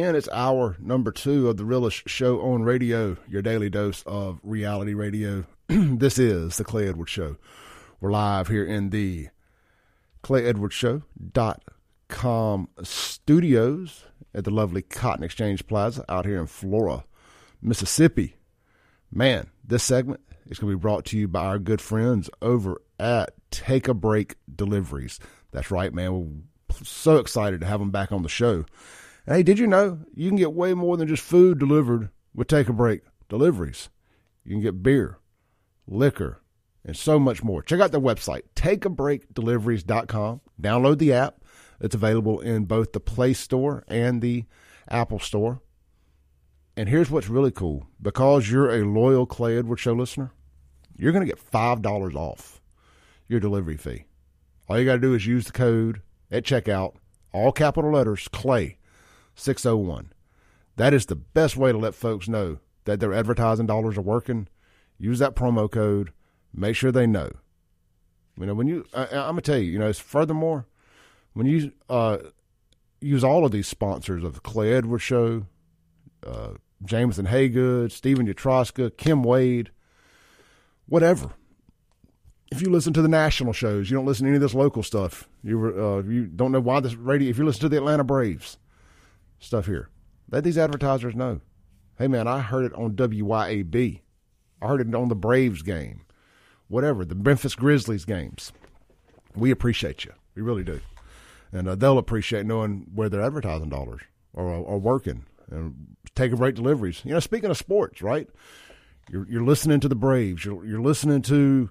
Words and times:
And 0.00 0.16
it's 0.16 0.28
hour 0.28 0.76
number 0.78 1.10
two 1.10 1.48
of 1.48 1.56
the 1.56 1.64
realest 1.64 2.08
show 2.08 2.40
on 2.40 2.62
radio, 2.62 3.16
your 3.28 3.42
daily 3.42 3.68
dose 3.68 4.04
of 4.04 4.38
reality 4.44 4.94
radio. 4.94 5.44
this 5.66 6.20
is 6.20 6.56
the 6.56 6.62
Clay 6.62 6.88
Edwards 6.88 7.10
Show. 7.10 7.36
We're 8.00 8.12
live 8.12 8.46
here 8.46 8.64
in 8.64 8.90
the 8.90 9.30
ClayEdwardsShow.com 10.22 12.68
studios 12.84 14.04
at 14.32 14.44
the 14.44 14.52
lovely 14.52 14.82
Cotton 14.82 15.24
Exchange 15.24 15.66
Plaza 15.66 16.04
out 16.08 16.26
here 16.26 16.38
in 16.38 16.46
Flora, 16.46 17.02
Mississippi. 17.60 18.36
Man, 19.10 19.50
this 19.64 19.82
segment 19.82 20.20
is 20.46 20.60
going 20.60 20.72
to 20.72 20.78
be 20.78 20.80
brought 20.80 21.06
to 21.06 21.18
you 21.18 21.26
by 21.26 21.44
our 21.44 21.58
good 21.58 21.80
friends 21.80 22.30
over 22.40 22.80
at 23.00 23.32
Take 23.50 23.88
a 23.88 23.94
Break 23.94 24.36
Deliveries. 24.54 25.18
That's 25.50 25.72
right, 25.72 25.92
man. 25.92 26.14
We're 26.14 26.28
so 26.84 27.16
excited 27.16 27.62
to 27.62 27.66
have 27.66 27.80
them 27.80 27.90
back 27.90 28.12
on 28.12 28.22
the 28.22 28.28
show. 28.28 28.64
Hey, 29.28 29.42
did 29.42 29.58
you 29.58 29.66
know 29.66 29.98
you 30.14 30.30
can 30.30 30.38
get 30.38 30.54
way 30.54 30.72
more 30.72 30.96
than 30.96 31.06
just 31.06 31.22
food 31.22 31.58
delivered 31.58 32.08
with 32.34 32.48
Take 32.48 32.70
a 32.70 32.72
Break 32.72 33.02
deliveries? 33.28 33.90
You 34.42 34.52
can 34.52 34.62
get 34.62 34.82
beer, 34.82 35.18
liquor, 35.86 36.40
and 36.82 36.96
so 36.96 37.18
much 37.18 37.44
more. 37.44 37.62
Check 37.62 37.78
out 37.78 37.92
their 37.92 38.00
website, 38.00 38.44
takeabreakdeliveries.com. 38.56 40.40
Download 40.62 40.96
the 40.96 41.12
app. 41.12 41.44
It's 41.78 41.94
available 41.94 42.40
in 42.40 42.64
both 42.64 42.92
the 42.92 43.00
Play 43.00 43.34
Store 43.34 43.84
and 43.86 44.22
the 44.22 44.46
Apple 44.88 45.18
Store. 45.18 45.60
And 46.74 46.88
here's 46.88 47.10
what's 47.10 47.28
really 47.28 47.52
cool 47.52 47.86
because 48.00 48.50
you're 48.50 48.74
a 48.74 48.86
loyal 48.86 49.26
Clay 49.26 49.58
Edwards 49.58 49.82
Show 49.82 49.92
listener, 49.92 50.32
you're 50.96 51.12
going 51.12 51.26
to 51.26 51.30
get 51.30 51.52
$5 51.52 52.14
off 52.14 52.62
your 53.28 53.40
delivery 53.40 53.76
fee. 53.76 54.06
All 54.70 54.78
you 54.78 54.86
got 54.86 54.94
to 54.94 55.00
do 55.00 55.12
is 55.12 55.26
use 55.26 55.44
the 55.44 55.52
code 55.52 56.00
at 56.30 56.44
checkout, 56.44 56.94
all 57.30 57.52
capital 57.52 57.92
letters, 57.92 58.26
Clay 58.28 58.77
601. 59.38 60.12
That 60.76 60.94
is 60.94 61.06
the 61.06 61.16
best 61.16 61.56
way 61.56 61.72
to 61.72 61.78
let 61.78 61.94
folks 61.94 62.28
know 62.28 62.58
that 62.84 63.00
their 63.00 63.12
advertising 63.12 63.66
dollars 63.66 63.96
are 63.96 64.02
working. 64.02 64.48
Use 64.98 65.18
that 65.18 65.34
promo 65.34 65.70
code. 65.70 66.12
Make 66.52 66.76
sure 66.76 66.92
they 66.92 67.06
know. 67.06 67.30
You 68.38 68.46
know, 68.46 68.54
when 68.54 68.68
you, 68.68 68.84
I, 68.94 69.02
am 69.04 69.08
going 69.08 69.36
to 69.36 69.42
tell 69.42 69.58
you, 69.58 69.72
you 69.72 69.78
know, 69.78 69.92
furthermore, 69.92 70.66
when 71.34 71.46
you 71.46 71.72
uh, 71.88 72.18
use 73.00 73.24
all 73.24 73.44
of 73.44 73.52
these 73.52 73.66
sponsors 73.66 74.24
of 74.24 74.42
Clay 74.42 74.72
Edwards 74.74 75.02
Show, 75.02 75.46
uh, 76.26 76.52
Jameson 76.84 77.26
Haygood, 77.26 77.90
Stephen 77.90 78.26
Yatroska, 78.26 78.96
Kim 78.96 79.22
Wade, 79.22 79.70
whatever. 80.86 81.30
If 82.50 82.62
you 82.62 82.70
listen 82.70 82.92
to 82.94 83.02
the 83.02 83.08
national 83.08 83.52
shows, 83.52 83.90
you 83.90 83.96
don't 83.96 84.06
listen 84.06 84.24
to 84.24 84.28
any 84.28 84.36
of 84.36 84.42
this 84.42 84.54
local 84.54 84.82
stuff. 84.82 85.28
You 85.42 85.66
uh, 85.66 86.08
you 86.08 86.26
don't 86.26 86.50
know 86.50 86.60
why 86.60 86.80
this 86.80 86.94
radio. 86.94 87.28
If 87.28 87.36
you 87.36 87.44
listen 87.44 87.60
to 87.62 87.68
the 87.68 87.76
Atlanta 87.76 88.04
Braves, 88.04 88.56
stuff 89.38 89.66
here. 89.66 89.88
Let 90.30 90.44
these 90.44 90.58
advertisers 90.58 91.14
know. 91.14 91.40
Hey, 91.98 92.08
man, 92.08 92.28
I 92.28 92.40
heard 92.40 92.64
it 92.64 92.74
on 92.74 92.92
WYAB. 92.92 94.00
I 94.60 94.66
heard 94.66 94.80
it 94.80 94.94
on 94.94 95.08
the 95.08 95.14
Braves 95.14 95.62
game, 95.62 96.02
whatever, 96.68 97.04
the 97.04 97.14
Memphis 97.14 97.54
Grizzlies 97.54 98.04
games. 98.04 98.52
We 99.34 99.50
appreciate 99.50 100.04
you. 100.04 100.12
We 100.34 100.42
really 100.42 100.64
do. 100.64 100.80
And 101.52 101.68
uh, 101.68 101.74
they'll 101.74 101.98
appreciate 101.98 102.46
knowing 102.46 102.86
where 102.94 103.08
their 103.08 103.22
advertising 103.22 103.68
dollars 103.70 104.02
are, 104.34 104.46
are 104.46 104.78
working 104.78 105.24
and 105.50 105.96
take 106.14 106.32
a 106.32 106.36
break 106.36 106.56
deliveries. 106.56 107.02
You 107.04 107.14
know, 107.14 107.20
speaking 107.20 107.50
of 107.50 107.56
sports, 107.56 108.02
right? 108.02 108.28
You're, 109.10 109.26
you're 109.28 109.44
listening 109.44 109.80
to 109.80 109.88
the 109.88 109.94
Braves. 109.94 110.44
You're, 110.44 110.64
you're 110.66 110.82
listening 110.82 111.22
to 111.22 111.70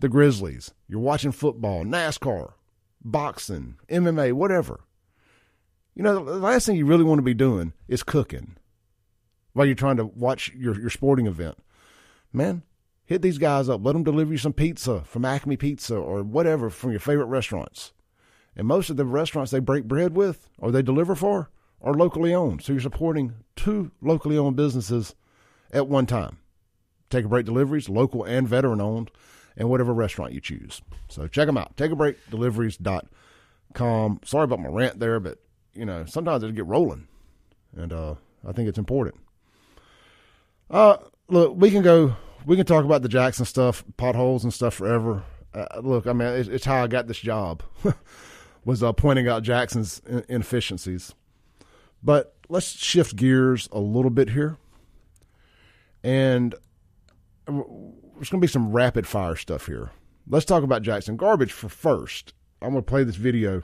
the 0.00 0.08
Grizzlies. 0.08 0.72
You're 0.88 1.00
watching 1.00 1.32
football, 1.32 1.84
NASCAR, 1.84 2.52
boxing, 3.02 3.76
MMA, 3.88 4.32
whatever. 4.32 4.80
You 5.94 6.02
know, 6.02 6.24
the 6.24 6.38
last 6.38 6.66
thing 6.66 6.76
you 6.76 6.86
really 6.86 7.04
want 7.04 7.18
to 7.18 7.22
be 7.22 7.34
doing 7.34 7.72
is 7.86 8.02
cooking 8.02 8.56
while 9.52 9.66
you're 9.66 9.74
trying 9.76 9.96
to 9.96 10.04
watch 10.04 10.52
your, 10.54 10.78
your 10.78 10.90
sporting 10.90 11.26
event. 11.26 11.56
Man, 12.32 12.62
hit 13.04 13.22
these 13.22 13.38
guys 13.38 13.68
up. 13.68 13.84
Let 13.84 13.92
them 13.92 14.02
deliver 14.02 14.32
you 14.32 14.38
some 14.38 14.52
pizza 14.52 15.02
from 15.04 15.24
Acme 15.24 15.56
Pizza 15.56 15.96
or 15.96 16.22
whatever 16.22 16.68
from 16.68 16.90
your 16.90 17.00
favorite 17.00 17.26
restaurants. 17.26 17.92
And 18.56 18.66
most 18.66 18.90
of 18.90 18.96
the 18.96 19.04
restaurants 19.04 19.52
they 19.52 19.60
break 19.60 19.84
bread 19.84 20.16
with 20.16 20.48
or 20.58 20.72
they 20.72 20.82
deliver 20.82 21.14
for 21.14 21.50
are 21.80 21.94
locally 21.94 22.34
owned. 22.34 22.62
So 22.62 22.72
you're 22.72 22.80
supporting 22.80 23.34
two 23.54 23.92
locally 24.00 24.36
owned 24.36 24.56
businesses 24.56 25.14
at 25.72 25.86
one 25.86 26.06
time. 26.06 26.38
Take 27.10 27.26
a 27.26 27.28
break 27.28 27.46
deliveries, 27.46 27.88
local 27.88 28.24
and 28.24 28.48
veteran 28.48 28.80
owned, 28.80 29.12
and 29.56 29.68
whatever 29.68 29.94
restaurant 29.94 30.32
you 30.32 30.40
choose. 30.40 30.82
So 31.08 31.28
check 31.28 31.46
them 31.46 31.56
out. 31.56 31.76
Take 31.76 31.92
a 31.92 31.96
break 31.96 32.16
deliveries.com. 32.30 34.20
Sorry 34.24 34.44
about 34.44 34.60
my 34.60 34.68
rant 34.68 34.98
there, 34.98 35.20
but 35.20 35.38
you 35.74 35.84
know, 35.84 36.04
sometimes 36.06 36.42
it'll 36.42 36.54
get 36.54 36.66
rolling, 36.66 37.06
and 37.76 37.92
uh, 37.92 38.14
I 38.46 38.52
think 38.52 38.68
it's 38.68 38.78
important. 38.78 39.16
Uh, 40.70 40.96
look, 41.28 41.54
we 41.56 41.70
can 41.70 41.82
go, 41.82 42.16
we 42.46 42.56
can 42.56 42.66
talk 42.66 42.84
about 42.84 43.02
the 43.02 43.08
Jackson 43.08 43.44
stuff, 43.44 43.84
potholes 43.96 44.44
and 44.44 44.52
stuff 44.52 44.74
forever. 44.74 45.22
Uh, 45.52 45.66
look, 45.82 46.06
I 46.06 46.12
mean, 46.12 46.28
it's, 46.28 46.48
it's, 46.48 46.64
how 46.64 46.82
I 46.82 46.86
got 46.86 47.06
this 47.06 47.18
job, 47.18 47.62
was 48.64 48.82
uh, 48.82 48.92
pointing 48.92 49.28
out 49.28 49.42
Jackson's 49.42 50.00
inefficiencies. 50.28 51.14
But 52.02 52.34
let's 52.48 52.76
shift 52.76 53.16
gears 53.16 53.68
a 53.72 53.80
little 53.80 54.10
bit 54.10 54.30
here, 54.30 54.56
and 56.02 56.54
there's 57.46 58.30
going 58.30 58.40
to 58.40 58.46
be 58.46 58.46
some 58.46 58.72
rapid 58.72 59.06
fire 59.06 59.36
stuff 59.36 59.66
here. 59.66 59.90
Let's 60.28 60.44
talk 60.44 60.62
about 60.62 60.82
Jackson 60.82 61.16
garbage 61.16 61.52
for 61.52 61.68
first. 61.68 62.32
I'm 62.62 62.70
going 62.70 62.82
to 62.82 62.88
play 62.88 63.04
this 63.04 63.16
video 63.16 63.62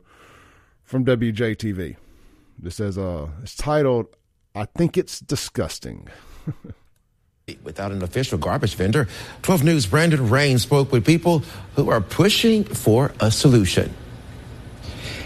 from 0.90 1.04
WJTV. 1.04 1.94
This 2.58 2.74
says, 2.74 2.98
uh, 2.98 3.28
it's 3.44 3.54
titled, 3.54 4.08
I 4.56 4.64
Think 4.64 4.98
It's 4.98 5.20
Disgusting. 5.20 6.08
Without 7.62 7.92
an 7.92 8.02
official 8.02 8.38
garbage 8.38 8.74
vendor, 8.74 9.06
12 9.42 9.62
News 9.62 9.86
Brandon 9.86 10.28
Rain 10.28 10.58
spoke 10.58 10.90
with 10.90 11.06
people 11.06 11.44
who 11.76 11.90
are 11.90 12.00
pushing 12.00 12.64
for 12.64 13.12
a 13.20 13.30
solution. 13.30 13.94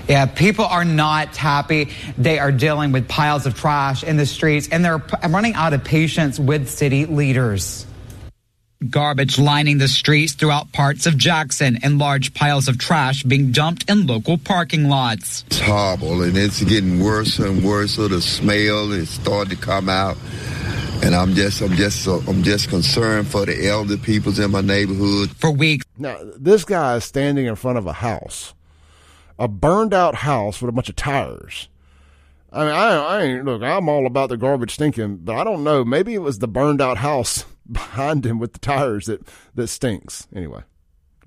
Yeah, 0.07 0.27
people 0.27 0.67
are 0.67 0.85
not 0.85 1.35
happy. 1.35 1.91
They 2.19 2.39
are 2.39 2.53
dealing 2.53 2.93
with 2.93 3.09
piles 3.09 3.47
of 3.47 3.55
trash 3.55 4.05
in 4.05 4.19
the 4.19 4.27
streets 4.27 4.69
and 4.69 4.85
they're 4.85 5.03
running 5.29 5.55
out 5.55 5.73
of 5.73 5.83
patience 5.83 6.39
with 6.39 6.69
city 6.69 7.07
leaders. 7.07 7.87
Garbage 8.91 9.39
lining 9.39 9.79
the 9.79 9.89
streets 9.89 10.35
throughout 10.35 10.73
parts 10.73 11.07
of 11.07 11.17
Jackson 11.17 11.79
and 11.83 11.99
large 11.99 12.35
piles 12.35 12.69
of 12.69 12.79
trash 12.79 13.23
being 13.23 13.51
dumped 13.51 13.89
in 13.89 14.07
local 14.07 14.37
parking 14.37 14.89
lots. 14.89 15.45
It's 15.47 15.61
horrible 15.61 16.23
and 16.23 16.37
it's 16.37 16.63
getting 16.65 17.03
worse 17.03 17.39
and 17.39 17.65
worse. 17.65 17.95
So 17.95 18.09
the 18.09 18.21
smell 18.21 18.93
is 18.93 19.11
starting 19.11 19.57
to 19.57 19.63
come 19.63 19.89
out. 19.89 20.17
And 21.03 21.15
I'm 21.15 21.35
just, 21.35 21.61
I'm 21.61 21.73
just, 21.73 22.07
I'm 22.07 22.43
just 22.43 22.69
concerned 22.69 23.29
for 23.29 23.45
the 23.47 23.69
elder 23.69 23.97
peoples 23.97 24.39
in 24.39 24.51
my 24.51 24.61
neighborhood. 24.61 25.31
For 25.37 25.51
weeks. 25.51 25.85
Now, 25.99 26.19
this 26.37 26.65
guy 26.65 26.97
is 26.97 27.05
standing 27.05 27.47
in 27.47 27.57
front 27.57 27.79
of 27.79 27.87
a 27.87 27.93
house, 27.93 28.55
a 29.39 29.49
burned 29.49 29.93
out 29.93 30.15
house 30.15 30.61
with 30.61 30.69
a 30.69 30.73
bunch 30.73 30.89
of 30.89 30.97
tires. 30.97 31.69
I 32.53 32.65
mean, 32.65 32.75
I, 32.75 32.97
I 32.97 33.23
ain't, 33.23 33.45
look, 33.45 33.63
I'm 33.63 33.89
all 33.89 34.07
about 34.07 34.29
the 34.29 34.37
garbage 34.37 34.75
stinking, 34.75 35.17
but 35.17 35.37
I 35.37 35.45
don't 35.45 35.65
know. 35.65 35.85
Maybe 35.85 36.15
it 36.15 36.23
was 36.23 36.39
the 36.39 36.49
burned 36.49 36.81
out 36.81 36.99
house 36.99 37.45
behind 37.71 38.25
him 38.25 38.39
with 38.39 38.53
the 38.53 38.59
tires 38.59 39.07
that, 39.07 39.27
that 39.55 39.69
stinks. 39.69 40.27
Anyway, 40.35 40.63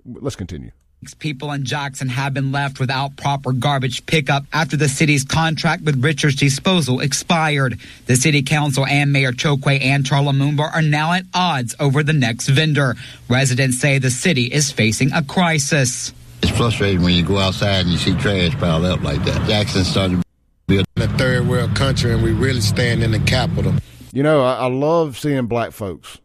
let's 0.06 0.36
continue. 0.36 0.72
People 1.20 1.52
in 1.52 1.64
Jackson 1.64 2.10
have 2.10 2.34
been 2.34 2.52
left 2.52 2.80
without 2.80 3.16
proper 3.18 3.54
garbage 3.54 4.06
pickup 4.08 4.46
after 4.52 4.76
the 4.76 4.90
city's 4.90 5.24
contract 5.24 5.84
with 5.84 6.04
Richards 6.04 6.36
Disposal 6.36 7.02
expired. 7.02 7.80
The 8.08 8.16
city 8.16 8.42
council 8.42 8.86
and 8.86 9.14
Mayor 9.14 9.32
Chokwe 9.32 9.80
Antar 9.80 10.24
Lumumba 10.24 10.74
are 10.74 10.82
now 10.82 11.14
at 11.14 11.26
odds 11.36 11.76
over 11.80 12.02
the 12.02 12.14
next 12.14 12.48
vendor. 12.48 12.96
Residents 13.30 13.80
say 13.80 14.00
the 14.00 14.10
city 14.10 14.46
is 14.46 14.72
facing 14.72 15.14
a 15.14 15.24
crisis. 15.24 16.14
It's 16.42 16.58
frustrating 16.58 17.04
when 17.04 17.14
you 17.14 17.24
go 17.24 17.38
outside 17.38 17.82
and 17.82 17.90
you 17.90 17.98
see 17.98 18.16
trash 18.16 18.54
piled 18.56 18.86
up 18.86 19.02
like 19.02 19.24
that. 19.26 19.48
Jackson 19.48 19.84
started 19.84 20.18
to 20.18 20.24
be 20.68 20.80
a 20.98 21.08
third 21.10 21.48
world 21.48 21.76
country 21.76 22.12
and 22.12 22.24
we 22.24 22.32
really 22.34 22.62
stand 22.62 23.04
in 23.04 23.12
the 23.12 23.20
capital. 23.20 23.74
You 24.14 24.24
know, 24.24 24.44
I, 24.44 24.56
I 24.56 24.68
love 24.68 25.18
seeing 25.18 25.46
black 25.46 25.72
folks 25.72 26.18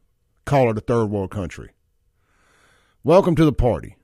call 0.44 0.70
it 0.70 0.78
a 0.78 0.80
third 0.80 1.06
world 1.06 1.30
country. 1.30 1.70
Welcome 3.04 3.34
to 3.36 3.44
the 3.44 3.52
party. 3.52 3.96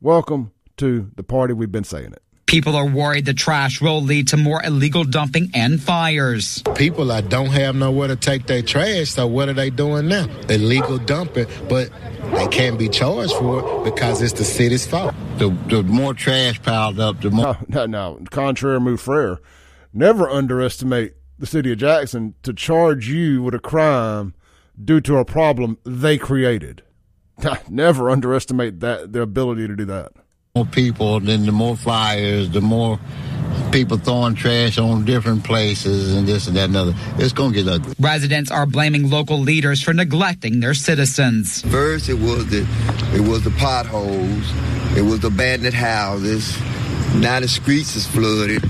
Welcome 0.00 0.52
to 0.76 1.10
the 1.14 1.22
party. 1.22 1.54
We've 1.54 1.70
been 1.70 1.84
saying 1.84 2.12
it. 2.12 2.22
People 2.46 2.76
are 2.76 2.86
worried 2.86 3.24
the 3.24 3.34
trash 3.34 3.80
will 3.80 4.02
lead 4.02 4.28
to 4.28 4.36
more 4.36 4.62
illegal 4.62 5.02
dumping 5.02 5.50
and 5.54 5.82
fires. 5.82 6.62
People 6.76 7.06
that 7.06 7.28
don't 7.28 7.50
have 7.50 7.74
nowhere 7.74 8.08
to 8.08 8.16
take 8.16 8.46
their 8.46 8.62
trash, 8.62 9.10
so 9.10 9.26
what 9.26 9.48
are 9.48 9.54
they 9.54 9.70
doing 9.70 10.08
now? 10.08 10.28
Illegal 10.48 10.98
dumping, 10.98 11.46
but 11.68 11.90
they 12.34 12.46
can't 12.48 12.78
be 12.78 12.88
charged 12.88 13.32
for 13.32 13.60
it 13.60 13.84
because 13.84 14.20
it's 14.20 14.34
the 14.34 14.44
city's 14.44 14.86
fault. 14.86 15.14
The, 15.38 15.48
the 15.68 15.82
more 15.82 16.14
trash 16.14 16.62
piled 16.62 17.00
up, 17.00 17.22
the 17.22 17.30
more. 17.30 17.56
No, 17.68 17.86
no, 17.86 18.16
no. 18.16 18.24
Contraire 18.30 18.78
move 18.78 19.00
frere. 19.00 19.40
Never 19.92 20.28
underestimate 20.28 21.14
the 21.38 21.46
city 21.46 21.72
of 21.72 21.78
Jackson 21.78 22.34
to 22.42 22.52
charge 22.52 23.08
you 23.08 23.42
with 23.42 23.54
a 23.54 23.58
crime 23.58 24.34
due 24.82 25.00
to 25.02 25.18
a 25.18 25.24
problem 25.24 25.78
they 25.84 26.18
created. 26.18 26.82
Never 27.68 28.10
underestimate 28.10 28.80
that 28.80 29.12
their 29.12 29.22
ability 29.22 29.66
to 29.66 29.76
do 29.76 29.84
that. 29.86 30.12
More 30.54 30.66
people, 30.66 31.18
then 31.20 31.46
the 31.46 31.52
more 31.52 31.76
flyers, 31.76 32.50
the 32.50 32.60
more 32.60 33.00
people 33.72 33.98
throwing 33.98 34.36
trash 34.36 34.78
on 34.78 35.04
different 35.04 35.42
places 35.42 36.14
and 36.14 36.28
this 36.28 36.46
and 36.46 36.56
that 36.56 36.66
and 36.66 36.76
other. 36.76 36.94
It's 37.16 37.32
going 37.32 37.52
to 37.54 37.64
get 37.64 37.72
ugly. 37.72 37.94
Residents 37.98 38.50
are 38.52 38.66
blaming 38.66 39.10
local 39.10 39.38
leaders 39.38 39.82
for 39.82 39.92
neglecting 39.92 40.60
their 40.60 40.74
citizens. 40.74 41.62
First, 41.62 42.08
it 42.08 42.14
was 42.14 42.46
the 42.46 42.60
it 43.12 43.28
was 43.28 43.42
the 43.42 43.50
potholes, 43.50 44.52
it 44.96 45.02
was 45.02 45.20
the 45.20 45.26
abandoned 45.26 45.74
houses. 45.74 46.56
Now 47.16 47.40
the 47.40 47.48
streets 47.48 47.96
is 47.96 48.06
flooded, 48.06 48.62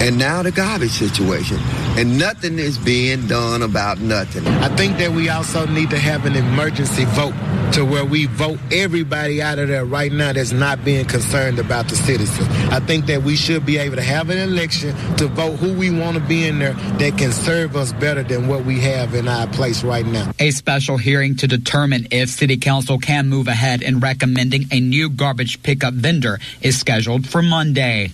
and 0.00 0.18
now 0.18 0.42
the 0.42 0.52
garbage 0.52 0.92
situation, 0.92 1.58
and 1.96 2.18
nothing 2.18 2.58
is 2.58 2.78
being 2.78 3.26
done 3.26 3.62
about 3.62 3.98
nothing. 4.00 4.46
I 4.46 4.74
think 4.76 4.98
that 4.98 5.12
we 5.12 5.28
also 5.28 5.66
need 5.66 5.90
to 5.90 5.98
have 5.98 6.24
an 6.24 6.36
emergency 6.36 7.04
vote 7.06 7.34
to 7.72 7.84
where 7.84 8.04
we 8.04 8.26
vote 8.26 8.58
everybody 8.70 9.40
out 9.40 9.58
of 9.58 9.68
there 9.68 9.84
right 9.84 10.12
now 10.12 10.32
that's 10.32 10.52
not 10.52 10.84
being 10.84 11.04
concerned 11.06 11.58
about 11.58 11.88
the 11.88 11.96
citizens. 11.96 12.48
I 12.70 12.80
think 12.80 13.06
that 13.06 13.22
we 13.22 13.36
should 13.36 13.64
be 13.64 13.78
able 13.78 13.96
to 13.96 14.02
have 14.02 14.30
an 14.30 14.38
election 14.38 14.94
to 15.16 15.26
vote 15.26 15.56
who 15.56 15.74
we 15.74 15.90
want 15.90 16.16
to 16.16 16.22
be 16.22 16.46
in 16.46 16.58
there 16.58 16.74
that 16.74 17.16
can 17.16 17.32
serve 17.32 17.76
us 17.76 17.92
better 17.94 18.22
than 18.22 18.48
what 18.48 18.64
we 18.64 18.80
have 18.80 19.14
in 19.14 19.28
our 19.28 19.46
place 19.46 19.84
right 19.84 20.06
now. 20.06 20.32
A 20.38 20.50
special 20.50 20.96
hearing 20.96 21.36
to 21.36 21.46
determine 21.46 22.08
if 22.10 22.28
City 22.28 22.56
Council 22.56 22.98
can 22.98 23.28
move 23.28 23.48
ahead 23.48 23.82
in 23.82 24.00
recommending 24.00 24.66
a 24.70 24.80
new 24.80 25.08
garbage 25.08 25.62
pickup 25.62 25.94
vendor 25.94 26.38
is 26.60 26.78
scheduled 26.78 27.26
for 27.26 27.42
Monday. 27.42 28.10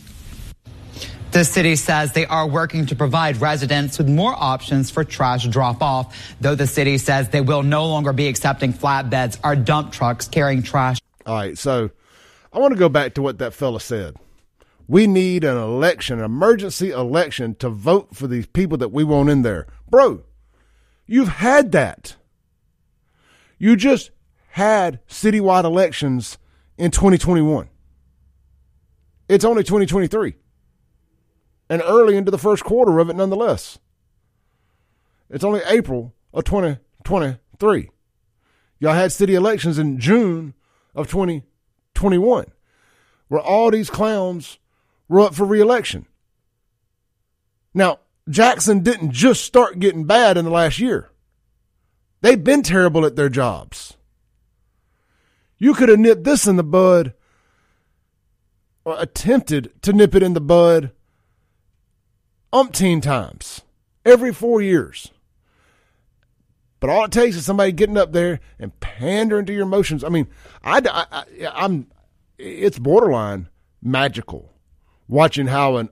The 1.31 1.45
city 1.45 1.77
says 1.77 2.13
they 2.13 2.25
are 2.25 2.49
working 2.49 2.87
to 2.87 2.97
provide 2.97 3.37
residents 3.37 3.99
with 3.99 4.09
more 4.09 4.35
options 4.35 4.91
for 4.91 5.05
trash 5.05 5.47
drop 5.47 5.83
off, 5.83 6.35
though 6.41 6.55
the 6.55 6.67
city 6.67 6.97
says 6.97 7.29
they 7.29 7.43
will 7.43 7.63
no 7.63 7.87
longer 7.87 8.15
be 8.15 8.29
accepting 8.29 8.73
flatbeds 8.73 9.39
or 9.45 9.55
dump 9.55 9.93
trucks 9.93 10.27
carrying 10.27 10.63
trash. 10.63 10.99
All 11.27 11.35
right, 11.35 11.59
so 11.59 11.91
I 12.51 12.59
want 12.59 12.73
to 12.73 12.79
go 12.79 12.89
back 12.89 13.13
to 13.15 13.23
what 13.23 13.39
that 13.39 13.53
fella 13.53 13.79
said. 13.79 14.17
We 14.89 15.07
need 15.07 15.45
an 15.45 15.59
election, 15.59 16.19
an 16.19 16.25
emergency 16.25 16.93
election 16.93 17.55
to 17.57 17.69
vote 17.69 18.17
for 18.17 18.27
these 18.27 18.47
people 18.47 18.79
that 18.79 18.89
we 18.89 19.05
want 19.05 19.29
in 19.29 19.43
there. 19.43 19.67
Bro, 19.91 20.23
you've 21.07 21.29
had 21.29 21.73
that. 21.73 22.17
You 23.59 23.77
just 23.77 24.13
had 24.53 25.07
citywide 25.09 25.65
elections 25.65 26.39
in 26.79 26.91
2021. 26.91 27.69
It's 29.29 29.45
only 29.45 29.63
2023 29.63 30.37
and 31.69 31.83
early 31.85 32.17
into 32.17 32.31
the 32.31 32.39
first 32.39 32.65
quarter 32.65 32.99
of 32.99 33.11
it 33.11 33.17
nonetheless. 33.17 33.79
It's 35.31 35.45
only 35.45 35.61
April 35.67 36.15
of 36.33 36.45
2023. 36.45 37.91
Y'all 38.81 38.95
had 38.95 39.13
city 39.13 39.35
elections 39.35 39.79
in 39.79 39.99
June 39.99 40.55
of 40.95 41.11
2021, 41.11 42.47
where 43.29 43.41
all 43.41 43.71
these 43.71 43.91
clowns 43.91 44.59
were 45.09 45.21
up 45.21 45.35
for 45.35 45.45
reelection. 45.45 46.07
Now, 47.75 48.01
Jackson 48.29 48.81
didn't 48.81 49.13
just 49.13 49.45
start 49.45 49.79
getting 49.79 50.05
bad 50.05 50.37
in 50.37 50.45
the 50.45 50.51
last 50.51 50.79
year. 50.79 51.11
They've 52.21 52.43
been 52.43 52.63
terrible 52.63 53.05
at 53.07 53.17
their 53.17 53.29
jobs. 53.29 53.97
You 55.59 55.75
could 55.75 55.89
have 55.89 55.99
nipped 55.99 56.25
this 56.25 56.47
in 56.47 56.57
the 56.57 56.65
bud 56.65 57.15
or 58.85 58.97
attempted 58.99 59.73
to 59.83 59.93
nip 59.93 60.15
it 60.15 60.23
in 60.23 60.35
the 60.35 60.41
bud 60.41 60.93
umpteen 62.53 63.03
times 63.03 63.63
every 64.05 64.33
four 64.33 64.61
years. 64.61 65.11
But 66.81 66.91
all 66.91 67.05
it 67.05 67.11
takes 67.11 67.37
is 67.37 67.45
somebody 67.45 67.73
getting 67.73 67.97
up 67.97 68.13
there 68.13 68.41
and 68.59 68.79
pandering 68.81 69.47
to 69.47 69.53
your 69.53 69.63
emotions. 69.63 70.05
I 70.05 70.09
mean, 70.09 70.29
I, 70.63 70.81
I, 70.85 71.25
I, 71.47 71.65
am 71.65 71.89
it's 72.39 72.79
borderline 72.79 73.49
magical 73.83 74.53
watching 75.09 75.49
how 75.49 75.77
an 75.77 75.89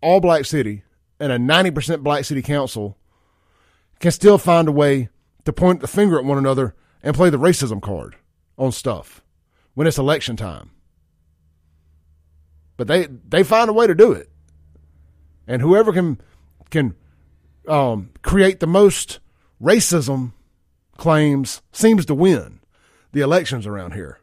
all 0.00 0.20
black 0.20 0.44
city 0.44 0.82
and 1.20 1.30
a 1.30 1.38
90% 1.38 2.02
black 2.02 2.24
city 2.24 2.42
council 2.42 2.98
can 4.00 4.10
still 4.10 4.38
find 4.38 4.66
a 4.66 4.72
way 4.72 5.08
to 5.44 5.52
point 5.52 5.80
the 5.80 5.86
finger 5.86 6.18
at 6.18 6.24
one 6.24 6.38
another 6.38 6.74
and 7.02 7.14
play 7.14 7.30
the 7.30 7.38
racism 7.38 7.80
card 7.80 8.16
on 8.58 8.72
stuff 8.72 9.22
when 9.74 9.86
it's 9.86 9.98
election 9.98 10.36
time. 10.36 10.70
But 12.76 12.88
they, 12.88 13.06
they 13.06 13.44
find 13.44 13.70
a 13.70 13.72
way 13.72 13.86
to 13.86 13.94
do 13.94 14.10
it 14.10 14.31
and 15.46 15.62
whoever 15.62 15.92
can 15.92 16.20
can 16.70 16.94
um, 17.68 18.10
create 18.22 18.60
the 18.60 18.66
most 18.66 19.20
racism 19.60 20.32
claims 20.96 21.62
seems 21.72 22.06
to 22.06 22.14
win 22.14 22.60
the 23.12 23.20
elections 23.20 23.66
around 23.66 23.92
here. 23.92 24.20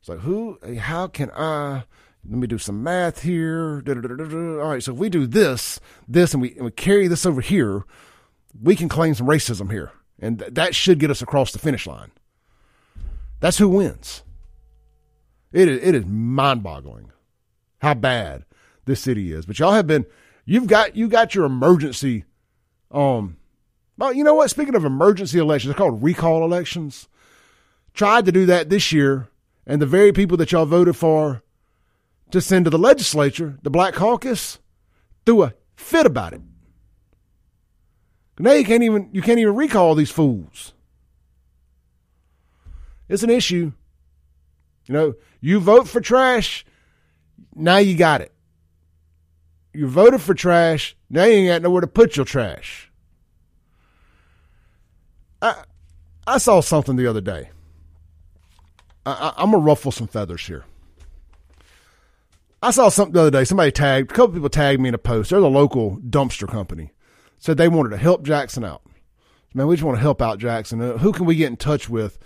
It's 0.00 0.08
like 0.08 0.20
who? 0.20 0.58
How 0.78 1.06
can 1.06 1.30
I? 1.32 1.84
Let 2.28 2.38
me 2.38 2.46
do 2.46 2.58
some 2.58 2.82
math 2.82 3.22
here. 3.22 3.82
All 3.86 4.68
right, 4.68 4.82
so 4.82 4.92
if 4.92 4.98
we 4.98 5.08
do 5.08 5.26
this, 5.26 5.80
this, 6.06 6.34
and 6.34 6.42
we 6.42 6.54
and 6.56 6.64
we 6.64 6.70
carry 6.70 7.08
this 7.08 7.24
over 7.24 7.40
here, 7.40 7.84
we 8.60 8.76
can 8.76 8.88
claim 8.88 9.14
some 9.14 9.26
racism 9.26 9.70
here, 9.70 9.92
and 10.18 10.38
th- 10.38 10.54
that 10.54 10.74
should 10.74 10.98
get 10.98 11.10
us 11.10 11.22
across 11.22 11.52
the 11.52 11.58
finish 11.58 11.86
line. 11.86 12.10
That's 13.40 13.58
who 13.58 13.68
wins. 13.68 14.22
It 15.52 15.68
is, 15.68 15.82
it 15.82 15.94
is 15.94 16.04
mind 16.04 16.62
boggling 16.62 17.12
how 17.80 17.94
bad 17.94 18.44
this 18.84 19.00
city 19.00 19.32
is. 19.32 19.46
But 19.46 19.58
y'all 19.58 19.72
have 19.72 19.86
been 19.86 20.06
You've 20.50 20.66
got 20.66 20.96
you 20.96 21.08
got 21.08 21.34
your 21.34 21.44
emergency. 21.44 22.24
Um, 22.90 23.36
well, 23.98 24.14
you 24.14 24.24
know 24.24 24.32
what? 24.32 24.48
Speaking 24.48 24.74
of 24.74 24.86
emergency 24.86 25.38
elections, 25.38 25.68
they're 25.68 25.76
called 25.78 26.02
recall 26.02 26.42
elections. 26.42 27.06
Tried 27.92 28.24
to 28.24 28.32
do 28.32 28.46
that 28.46 28.70
this 28.70 28.90
year, 28.90 29.28
and 29.66 29.82
the 29.82 29.84
very 29.84 30.10
people 30.10 30.38
that 30.38 30.50
y'all 30.50 30.64
voted 30.64 30.96
for 30.96 31.42
to 32.30 32.40
send 32.40 32.64
to 32.64 32.70
the 32.70 32.78
legislature, 32.78 33.58
the 33.62 33.68
Black 33.68 33.92
Caucus, 33.92 34.58
threw 35.26 35.42
a 35.42 35.52
fit 35.76 36.06
about 36.06 36.32
it. 36.32 36.40
Now 38.38 38.52
you 38.52 38.64
can't 38.64 38.82
even 38.82 39.10
you 39.12 39.20
can't 39.20 39.38
even 39.38 39.54
recall 39.54 39.94
these 39.94 40.10
fools. 40.10 40.72
It's 43.06 43.22
an 43.22 43.28
issue. 43.28 43.72
You 44.86 44.94
know, 44.94 45.14
you 45.42 45.60
vote 45.60 45.88
for 45.88 46.00
trash, 46.00 46.64
now 47.54 47.76
you 47.76 47.98
got 47.98 48.22
it 48.22 48.32
you 49.78 49.86
voted 49.86 50.20
for 50.20 50.34
trash. 50.34 50.96
Now 51.08 51.24
you 51.24 51.34
ain't 51.34 51.48
got 51.48 51.62
nowhere 51.62 51.82
to 51.82 51.86
put 51.86 52.16
your 52.16 52.26
trash. 52.26 52.90
I 55.40 55.62
I 56.26 56.38
saw 56.38 56.60
something 56.60 56.96
the 56.96 57.06
other 57.06 57.20
day. 57.20 57.50
I, 59.06 59.32
am 59.38 59.52
gonna 59.52 59.62
ruffle 59.62 59.92
some 59.92 60.08
feathers 60.08 60.44
here. 60.46 60.64
I 62.60 62.72
saw 62.72 62.88
something 62.88 63.14
the 63.14 63.20
other 63.20 63.30
day. 63.30 63.44
Somebody 63.44 63.70
tagged 63.70 64.10
a 64.10 64.14
couple 64.14 64.34
people 64.34 64.48
tagged 64.48 64.80
me 64.80 64.88
in 64.88 64.94
a 64.94 64.98
post. 64.98 65.30
There's 65.30 65.44
a 65.44 65.46
local 65.46 65.98
dumpster 65.98 66.48
company 66.48 66.90
said 67.38 67.56
they 67.56 67.68
wanted 67.68 67.90
to 67.90 67.98
help 67.98 68.24
Jackson 68.24 68.64
out. 68.64 68.82
Man, 69.54 69.68
we 69.68 69.76
just 69.76 69.84
want 69.84 69.96
to 69.96 70.02
help 70.02 70.20
out 70.20 70.40
Jackson. 70.40 70.80
Uh, 70.80 70.98
who 70.98 71.12
can 71.12 71.24
we 71.24 71.36
get 71.36 71.46
in 71.46 71.56
touch 71.56 71.88
with 71.88 72.18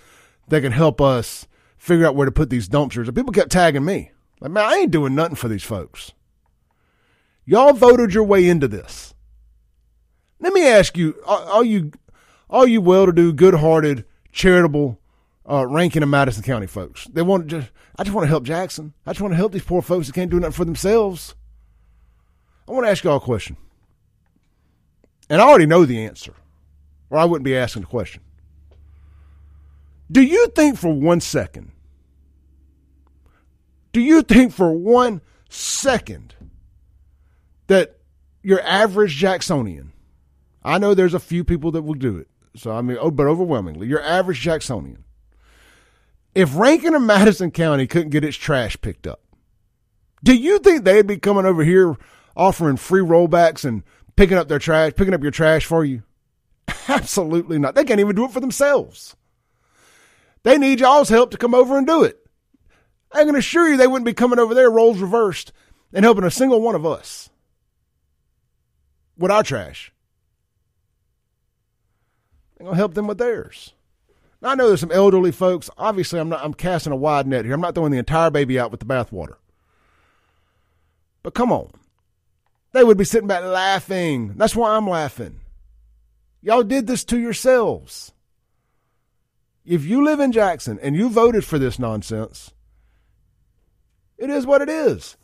that 0.48 0.62
can 0.62 0.72
help 0.72 1.02
us 1.02 1.46
figure 1.76 2.06
out 2.06 2.16
where 2.16 2.24
to 2.24 2.32
put 2.32 2.48
these 2.48 2.66
dumpsters? 2.66 3.08
And 3.08 3.14
people 3.14 3.32
kept 3.32 3.52
tagging 3.52 3.84
me. 3.84 4.10
Like, 4.40 4.52
man, 4.52 4.64
I 4.64 4.76
ain't 4.76 4.90
doing 4.90 5.14
nothing 5.14 5.36
for 5.36 5.48
these 5.48 5.62
folks. 5.62 6.12
Y'all 7.52 7.74
voted 7.74 8.14
your 8.14 8.24
way 8.24 8.48
into 8.48 8.66
this. 8.66 9.12
Let 10.40 10.54
me 10.54 10.66
ask 10.66 10.96
you, 10.96 11.22
all 11.26 11.62
you, 11.62 11.92
all 12.48 12.66
you 12.66 12.80
well-to-do, 12.80 13.34
good-hearted, 13.34 14.06
charitable, 14.32 14.98
uh, 15.46 15.66
Rankin 15.66 16.08
Madison 16.08 16.42
County 16.42 16.66
folks. 16.66 17.04
They 17.12 17.20
want 17.20 17.50
to 17.50 17.60
just, 17.60 17.70
I 17.98 18.04
just 18.04 18.14
want 18.14 18.24
to 18.24 18.30
help 18.30 18.44
Jackson. 18.44 18.94
I 19.04 19.12
just 19.12 19.20
want 19.20 19.32
to 19.32 19.36
help 19.36 19.52
these 19.52 19.64
poor 19.64 19.82
folks 19.82 20.06
that 20.06 20.14
can't 20.14 20.30
do 20.30 20.40
nothing 20.40 20.54
for 20.54 20.64
themselves. 20.64 21.34
I 22.66 22.72
want 22.72 22.86
to 22.86 22.90
ask 22.90 23.04
y'all 23.04 23.18
a 23.18 23.20
question. 23.20 23.58
And 25.28 25.42
I 25.42 25.44
already 25.44 25.66
know 25.66 25.84
the 25.84 26.06
answer, 26.06 26.32
or 27.10 27.18
I 27.18 27.26
wouldn't 27.26 27.44
be 27.44 27.54
asking 27.54 27.82
the 27.82 27.88
question. 27.88 28.22
Do 30.10 30.22
you 30.22 30.46
think 30.56 30.78
for 30.78 30.90
one 30.90 31.20
second, 31.20 31.70
do 33.92 34.00
you 34.00 34.22
think 34.22 34.54
for 34.54 34.72
one 34.72 35.20
second 35.50 36.34
that 37.72 37.96
your 38.42 38.60
average 38.60 39.16
Jacksonian, 39.16 39.92
I 40.62 40.76
know 40.76 40.92
there's 40.92 41.14
a 41.14 41.18
few 41.20 41.42
people 41.42 41.70
that 41.72 41.82
will 41.82 41.94
do 41.94 42.18
it. 42.18 42.28
So, 42.54 42.70
I 42.70 42.82
mean, 42.82 42.98
oh, 43.00 43.10
but 43.10 43.26
overwhelmingly, 43.26 43.86
your 43.86 44.02
average 44.02 44.40
Jacksonian, 44.40 45.04
if 46.34 46.54
Rankin 46.54 46.94
or 46.94 47.00
Madison 47.00 47.50
County 47.50 47.86
couldn't 47.86 48.10
get 48.10 48.24
its 48.24 48.36
trash 48.36 48.78
picked 48.82 49.06
up, 49.06 49.20
do 50.22 50.36
you 50.36 50.58
think 50.58 50.84
they'd 50.84 51.06
be 51.06 51.16
coming 51.16 51.46
over 51.46 51.64
here 51.64 51.96
offering 52.36 52.76
free 52.76 53.00
rollbacks 53.00 53.64
and 53.64 53.82
picking 54.16 54.36
up 54.36 54.48
their 54.48 54.58
trash, 54.58 54.92
picking 54.94 55.14
up 55.14 55.22
your 55.22 55.30
trash 55.30 55.64
for 55.64 55.82
you? 55.82 56.02
Absolutely 56.88 57.58
not. 57.58 57.74
They 57.74 57.84
can't 57.84 58.00
even 58.00 58.14
do 58.14 58.26
it 58.26 58.32
for 58.32 58.40
themselves. 58.40 59.16
They 60.42 60.58
need 60.58 60.80
y'all's 60.80 61.08
help 61.08 61.30
to 61.30 61.38
come 61.38 61.54
over 61.54 61.78
and 61.78 61.86
do 61.86 62.04
it. 62.04 62.18
I 63.10 63.24
can 63.24 63.34
assure 63.34 63.68
you 63.70 63.78
they 63.78 63.86
wouldn't 63.86 64.04
be 64.04 64.12
coming 64.12 64.38
over 64.38 64.54
there 64.54 64.70
roles 64.70 64.98
reversed 64.98 65.52
and 65.90 66.04
helping 66.04 66.24
a 66.24 66.30
single 66.30 66.60
one 66.60 66.74
of 66.74 66.84
us 66.84 67.30
with 69.16 69.30
our 69.30 69.42
trash. 69.42 69.92
I'm 72.58 72.66
gonna 72.66 72.76
help 72.76 72.94
them 72.94 73.06
with 73.06 73.18
theirs. 73.18 73.74
Now, 74.40 74.50
I 74.50 74.54
know 74.56 74.68
there's 74.68 74.80
some 74.80 74.92
elderly 74.92 75.32
folks. 75.32 75.70
Obviously, 75.78 76.18
I'm 76.18 76.28
not. 76.28 76.44
I'm 76.44 76.54
casting 76.54 76.92
a 76.92 76.96
wide 76.96 77.26
net 77.26 77.44
here. 77.44 77.54
I'm 77.54 77.60
not 77.60 77.74
throwing 77.74 77.92
the 77.92 77.98
entire 77.98 78.30
baby 78.30 78.58
out 78.58 78.70
with 78.70 78.80
the 78.80 78.86
bathwater. 78.86 79.36
But 81.22 81.34
come 81.34 81.52
on. 81.52 81.70
They 82.72 82.82
would 82.82 82.98
be 82.98 83.04
sitting 83.04 83.28
back 83.28 83.44
laughing. 83.44 84.34
That's 84.36 84.56
why 84.56 84.74
I'm 84.74 84.88
laughing. 84.88 85.40
Y'all 86.40 86.62
did 86.64 86.86
this 86.86 87.04
to 87.04 87.18
yourselves. 87.18 88.12
If 89.64 89.84
you 89.84 90.04
live 90.04 90.18
in 90.18 90.32
Jackson 90.32 90.78
and 90.82 90.96
you 90.96 91.08
voted 91.08 91.44
for 91.44 91.58
this 91.58 91.78
nonsense, 91.78 92.52
it 94.18 94.30
is 94.30 94.44
what 94.44 94.62
it 94.62 94.68
is. 94.68 95.16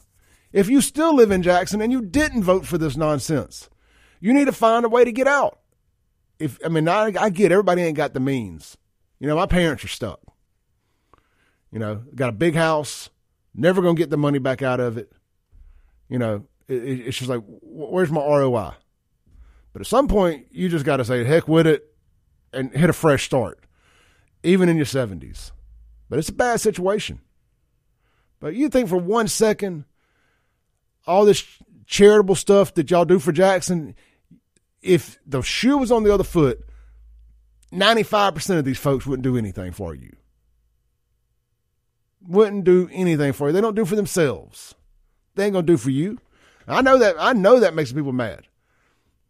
If 0.52 0.68
you 0.68 0.80
still 0.80 1.14
live 1.14 1.30
in 1.30 1.42
Jackson 1.42 1.82
and 1.82 1.90
you 1.90 2.02
didn't 2.02 2.44
vote 2.44 2.66
for 2.66 2.78
this 2.78 2.96
nonsense, 2.96 3.68
you 4.20 4.32
need 4.32 4.46
to 4.46 4.52
find 4.52 4.84
a 4.84 4.88
way 4.88 5.04
to 5.04 5.12
get 5.12 5.26
out. 5.26 5.58
If 6.38 6.58
I 6.64 6.68
mean, 6.68 6.88
I, 6.88 7.12
I 7.18 7.30
get 7.30 7.52
everybody 7.52 7.82
ain't 7.82 7.96
got 7.96 8.14
the 8.14 8.20
means. 8.20 8.76
You 9.18 9.26
know, 9.26 9.36
my 9.36 9.46
parents 9.46 9.84
are 9.84 9.88
stuck. 9.88 10.20
You 11.72 11.78
know, 11.78 12.02
got 12.14 12.30
a 12.30 12.32
big 12.32 12.54
house, 12.54 13.10
never 13.54 13.82
gonna 13.82 13.94
get 13.94 14.10
the 14.10 14.16
money 14.16 14.38
back 14.38 14.62
out 14.62 14.80
of 14.80 14.96
it. 14.96 15.12
You 16.08 16.18
know, 16.18 16.44
it, 16.68 16.74
it's 16.74 17.18
just 17.18 17.28
like, 17.28 17.42
where's 17.46 18.10
my 18.10 18.20
ROI? 18.20 18.72
But 19.72 19.80
at 19.80 19.86
some 19.86 20.08
point, 20.08 20.46
you 20.50 20.68
just 20.68 20.84
got 20.84 20.96
to 20.96 21.04
say, 21.04 21.24
heck 21.24 21.46
with 21.46 21.66
it, 21.66 21.94
and 22.52 22.72
hit 22.72 22.88
a 22.88 22.94
fresh 22.94 23.24
start, 23.24 23.60
even 24.42 24.68
in 24.68 24.76
your 24.76 24.86
seventies. 24.86 25.52
But 26.08 26.18
it's 26.18 26.30
a 26.30 26.34
bad 26.34 26.60
situation. 26.60 27.20
But 28.40 28.54
you 28.54 28.68
think 28.68 28.88
for 28.88 28.96
one 28.96 29.28
second, 29.28 29.84
all 31.06 31.24
this 31.24 31.44
charitable 31.86 32.34
stuff 32.34 32.74
that 32.74 32.90
y'all 32.90 33.04
do 33.04 33.18
for 33.18 33.32
Jackson, 33.32 33.94
if 34.82 35.18
the 35.26 35.42
shoe 35.42 35.78
was 35.78 35.92
on 35.92 36.04
the 36.04 36.12
other 36.12 36.24
foot, 36.24 36.64
95% 37.72 38.58
of 38.58 38.64
these 38.64 38.78
folks 38.78 39.06
wouldn't 39.06 39.24
do 39.24 39.36
anything 39.36 39.72
for 39.72 39.94
you. 39.94 40.14
Wouldn't 42.26 42.64
do 42.64 42.88
anything 42.92 43.32
for 43.32 43.48
you. 43.48 43.52
They 43.52 43.60
don't 43.60 43.74
do 43.74 43.84
for 43.84 43.96
themselves. 43.96 44.74
They 45.34 45.44
ain't 45.44 45.52
gonna 45.52 45.66
do 45.66 45.76
for 45.76 45.90
you. 45.90 46.18
I 46.66 46.82
know 46.82 46.98
that 46.98 47.16
I 47.18 47.32
know 47.32 47.60
that 47.60 47.74
makes 47.74 47.92
people 47.92 48.12
mad. 48.12 48.46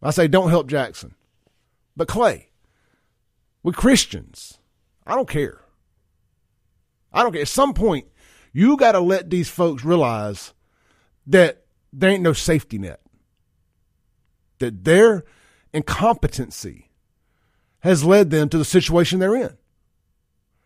I 0.01 0.11
say 0.11 0.27
don't 0.27 0.49
help 0.49 0.67
Jackson. 0.67 1.13
But 1.95 2.07
Clay, 2.07 2.49
we 3.63 3.73
Christians. 3.73 4.57
I 5.05 5.15
don't 5.15 5.29
care. 5.29 5.61
I 7.11 7.23
don't 7.23 7.31
care. 7.31 7.41
At 7.41 7.47
some 7.47 7.73
point, 7.73 8.07
you 8.53 8.77
got 8.77 8.93
to 8.93 8.99
let 8.99 9.29
these 9.29 9.49
folks 9.49 9.83
realize 9.83 10.53
that 11.27 11.63
there 11.91 12.11
ain't 12.11 12.23
no 12.23 12.33
safety 12.33 12.77
net. 12.77 13.01
That 14.59 14.83
their 14.83 15.23
incompetency 15.73 16.89
has 17.79 18.03
led 18.03 18.29
them 18.29 18.49
to 18.49 18.57
the 18.57 18.65
situation 18.65 19.19
they're 19.19 19.35
in. 19.35 19.57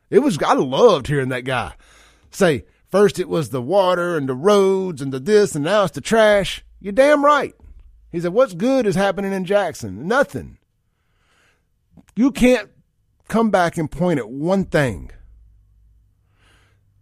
It 0.10 0.20
was, 0.20 0.38
I 0.42 0.54
loved 0.54 1.08
hearing 1.08 1.30
that 1.30 1.46
guy 1.46 1.74
say, 2.36 2.66
first 2.88 3.20
it 3.20 3.30
was 3.30 3.50
the 3.50 3.62
water 3.62 4.18
and 4.18 4.28
the 4.28 4.36
roads 4.36 5.02
and 5.02 5.12
the 5.12 5.20
this, 5.20 5.56
and 5.56 5.64
now 5.64 5.84
it's 5.84 5.94
the 5.94 6.02
trash. 6.02 6.64
You're 6.80 6.94
damn 6.94 7.24
right. 7.24 7.54
He 8.12 8.20
said, 8.20 8.34
what's 8.34 8.54
good 8.54 8.86
is 8.86 8.96
happening 8.96 9.34
in 9.34 9.46
Jackson? 9.46 10.08
Nothing. 10.08 10.58
You 12.16 12.32
can't 12.32 12.70
come 13.28 13.50
back 13.50 13.78
and 13.78 13.90
point 13.90 14.20
at 14.20 14.30
one 14.30 14.66
thing 14.66 15.12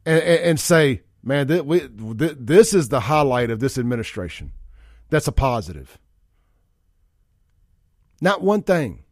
and, 0.06 0.22
and, 0.22 0.40
and 0.44 0.60
say, 0.60 1.02
man, 1.24 1.48
th- 1.48 1.64
we, 1.64 1.80
th- 1.80 2.38
this 2.40 2.74
is 2.74 2.90
the 2.90 3.02
highlight 3.02 3.50
of 3.50 3.60
this 3.60 3.78
administration. 3.78 4.54
That's 5.10 5.28
a 5.28 5.34
positive. 5.34 6.00
Not 8.22 8.42
one 8.44 8.62
thing. 8.62 9.04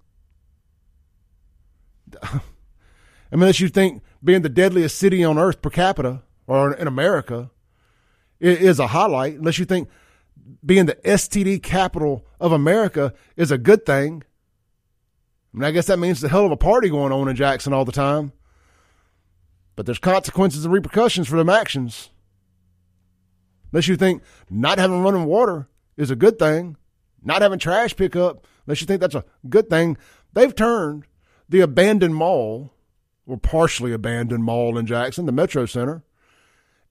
Unless 3.32 3.60
you 3.60 3.68
think 3.68 4.02
being 4.24 4.44
the 4.44 4.50
deadliest 4.50 4.98
city 4.98 5.24
on 5.24 5.38
earth 5.38 5.62
per 5.62 5.70
capita 5.70 6.22
or 6.48 6.74
in 6.74 6.88
America 6.88 7.52
is 8.40 8.80
a 8.80 8.88
highlight, 8.88 9.36
unless 9.36 9.60
you 9.60 9.66
think 9.66 9.90
being 10.66 10.86
the 10.86 10.96
STD 10.96 11.62
capital 11.62 12.26
of 12.40 12.52
America 12.52 13.14
is 13.36 13.52
a 13.52 13.58
good 13.58 13.86
thing. 13.86 14.24
I 15.54 15.58
mean, 15.58 15.66
I 15.66 15.72
guess 15.72 15.88
that 15.88 16.00
means 16.00 16.22
the 16.22 16.30
hell 16.30 16.46
of 16.46 16.52
a 16.52 16.58
party 16.58 16.90
going 16.90 17.12
on 17.12 17.28
in 17.28 17.36
Jackson 17.36 17.74
all 17.74 17.86
the 17.86 17.92
time. 17.92 18.32
But 19.76 19.86
there's 19.86 20.00
consequences 20.00 20.66
and 20.66 20.74
repercussions 20.74 21.28
for 21.28 21.38
them 21.38 21.50
actions. 21.50 22.10
Unless 23.72 23.88
you 23.88 23.96
think 23.96 24.24
not 24.50 24.80
having 24.80 25.02
running 25.02 25.26
water 25.26 25.68
is 25.98 26.10
a 26.10 26.16
good 26.16 26.40
thing, 26.40 26.78
not 27.24 27.42
having 27.42 27.60
trash 27.60 27.96
pickup, 27.96 28.46
unless 28.70 28.78
should 28.78 28.88
think 28.88 29.02
that's 29.02 29.16
a 29.16 29.26
good 29.50 29.70
thing, 29.70 29.98
they've 30.34 30.56
turned 30.56 31.06
the 31.50 31.62
abandoned 31.62 32.14
mall, 32.14 32.72
or 33.26 33.38
partially 33.38 33.92
abandoned 33.92 34.44
mall 34.44 34.78
in 34.78 34.86
Jackson, 34.86 35.26
the 35.26 35.32
Metro 35.32 35.66
Center, 35.66 36.04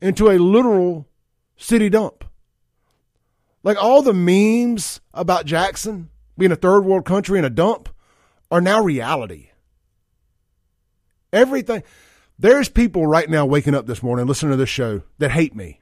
into 0.01 0.29
a 0.29 0.39
literal 0.39 1.07
city 1.57 1.89
dump. 1.89 2.25
Like 3.63 3.81
all 3.81 4.03
the 4.03 4.13
memes 4.13 5.01
about 5.15 5.47
Jackson 5.47 6.11
being 6.37 6.51
a 6.51 6.57
third 6.57 6.85
world 6.85 7.05
country 7.05 7.39
and 7.39 7.47
a 7.47 7.51
dump 7.51 7.89
are 8.51 8.61
now 8.61 8.83
reality. 8.83 9.51
Everything. 11.33 11.83
There's 12.39 12.69
people 12.69 13.07
right 13.07 13.29
now 13.29 13.47
waking 13.47 13.75
up 13.75 13.87
this 13.87 14.03
morning 14.03 14.27
listening 14.27 14.53
to 14.53 14.57
this 14.57 14.69
show 14.69 15.03
that 15.19 15.31
hate 15.31 15.55
me. 15.55 15.81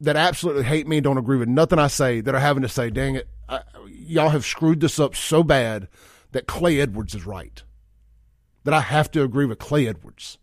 That 0.00 0.16
absolutely 0.16 0.64
hate 0.64 0.88
me, 0.88 0.96
and 0.96 1.04
don't 1.04 1.18
agree 1.18 1.36
with 1.36 1.48
nothing 1.48 1.78
I 1.78 1.86
say, 1.86 2.20
that 2.20 2.34
are 2.34 2.40
having 2.40 2.62
to 2.62 2.68
say, 2.68 2.90
dang 2.90 3.14
it, 3.14 3.28
I, 3.52 3.62
y'all 3.86 4.30
have 4.30 4.46
screwed 4.46 4.80
this 4.80 4.98
up 4.98 5.14
so 5.14 5.42
bad 5.42 5.88
that 6.32 6.46
Clay 6.46 6.80
Edwards 6.80 7.14
is 7.14 7.26
right. 7.26 7.62
That 8.64 8.74
I 8.74 8.80
have 8.80 9.10
to 9.12 9.22
agree 9.22 9.44
with 9.44 9.58
Clay 9.58 9.86
Edwards. 9.86 10.38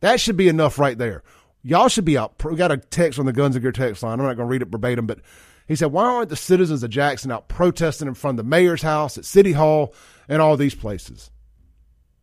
That 0.00 0.20
should 0.20 0.36
be 0.36 0.48
enough 0.48 0.78
right 0.78 0.98
there. 0.98 1.22
Y'all 1.62 1.88
should 1.88 2.04
be 2.04 2.18
out. 2.18 2.44
We 2.44 2.56
got 2.56 2.72
a 2.72 2.76
text 2.76 3.18
on 3.18 3.26
the 3.26 3.32
Guns 3.32 3.56
and 3.56 3.62
Gear 3.62 3.72
text 3.72 4.02
line. 4.02 4.18
I'm 4.18 4.26
not 4.26 4.36
going 4.36 4.48
to 4.48 4.52
read 4.52 4.62
it 4.62 4.68
verbatim, 4.68 5.06
but 5.06 5.20
he 5.66 5.76
said, 5.76 5.92
Why 5.92 6.04
aren't 6.04 6.28
the 6.28 6.36
citizens 6.36 6.82
of 6.82 6.90
Jackson 6.90 7.30
out 7.30 7.48
protesting 7.48 8.08
in 8.08 8.14
front 8.14 8.38
of 8.38 8.44
the 8.44 8.50
mayor's 8.50 8.82
house, 8.82 9.18
at 9.18 9.24
City 9.24 9.52
Hall, 9.52 9.94
and 10.28 10.42
all 10.42 10.56
these 10.56 10.74
places? 10.74 11.30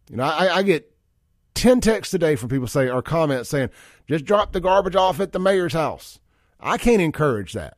You 0.09 0.17
know, 0.17 0.23
I, 0.23 0.57
I 0.57 0.63
get 0.63 0.91
10 1.55 1.81
texts 1.81 2.13
a 2.13 2.19
day 2.19 2.35
from 2.35 2.49
people 2.49 2.67
saying, 2.67 2.91
or 2.91 3.01
comments 3.01 3.49
saying, 3.49 3.69
just 4.07 4.25
drop 4.25 4.51
the 4.51 4.61
garbage 4.61 4.95
off 4.95 5.19
at 5.19 5.31
the 5.31 5.39
mayor's 5.39 5.73
house. 5.73 6.19
I 6.59 6.77
can't 6.77 7.01
encourage 7.01 7.53
that. 7.53 7.77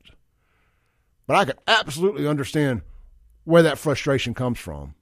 But 1.27 1.35
I 1.35 1.45
can 1.45 1.57
absolutely 1.67 2.25
understand 2.25 2.81
where 3.43 3.63
that 3.63 3.77
frustration 3.77 4.33
comes 4.33 4.57
from. 4.59 4.95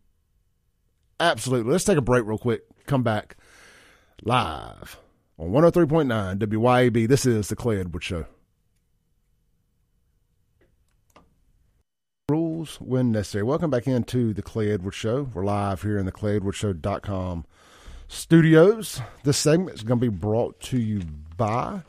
Absolutely. 1.19 1.71
Let's 1.71 1.83
take 1.83 1.97
a 1.97 2.01
break 2.01 2.25
real 2.25 2.39
quick. 2.39 2.63
Come 2.87 3.03
back 3.03 3.37
live 4.23 4.99
on 5.37 5.51
103.9 5.51 6.37
WYAB. 6.39 7.07
This 7.07 7.25
is 7.25 7.47
the 7.47 7.55
Clay 7.55 7.79
Edwards 7.79 8.05
Show. 8.05 8.25
Rules 12.27 12.77
when 12.81 13.11
necessary. 13.11 13.43
Welcome 13.43 13.69
back 13.69 13.87
into 13.87 14.33
the 14.33 14.41
Clay 14.41 14.71
Edwards 14.71 14.97
Show. 14.97 15.29
We're 15.31 15.45
live 15.45 15.83
here 15.83 15.99
in 15.99 16.07
the 16.07 16.11
ClayEdwardsShow.com 16.11 17.45
studios. 18.07 18.99
This 19.23 19.37
segment 19.37 19.77
is 19.77 19.83
going 19.83 19.99
to 19.99 20.09
be 20.09 20.17
brought 20.17 20.59
to 20.61 20.79
you 20.79 21.03
by. 21.37 21.83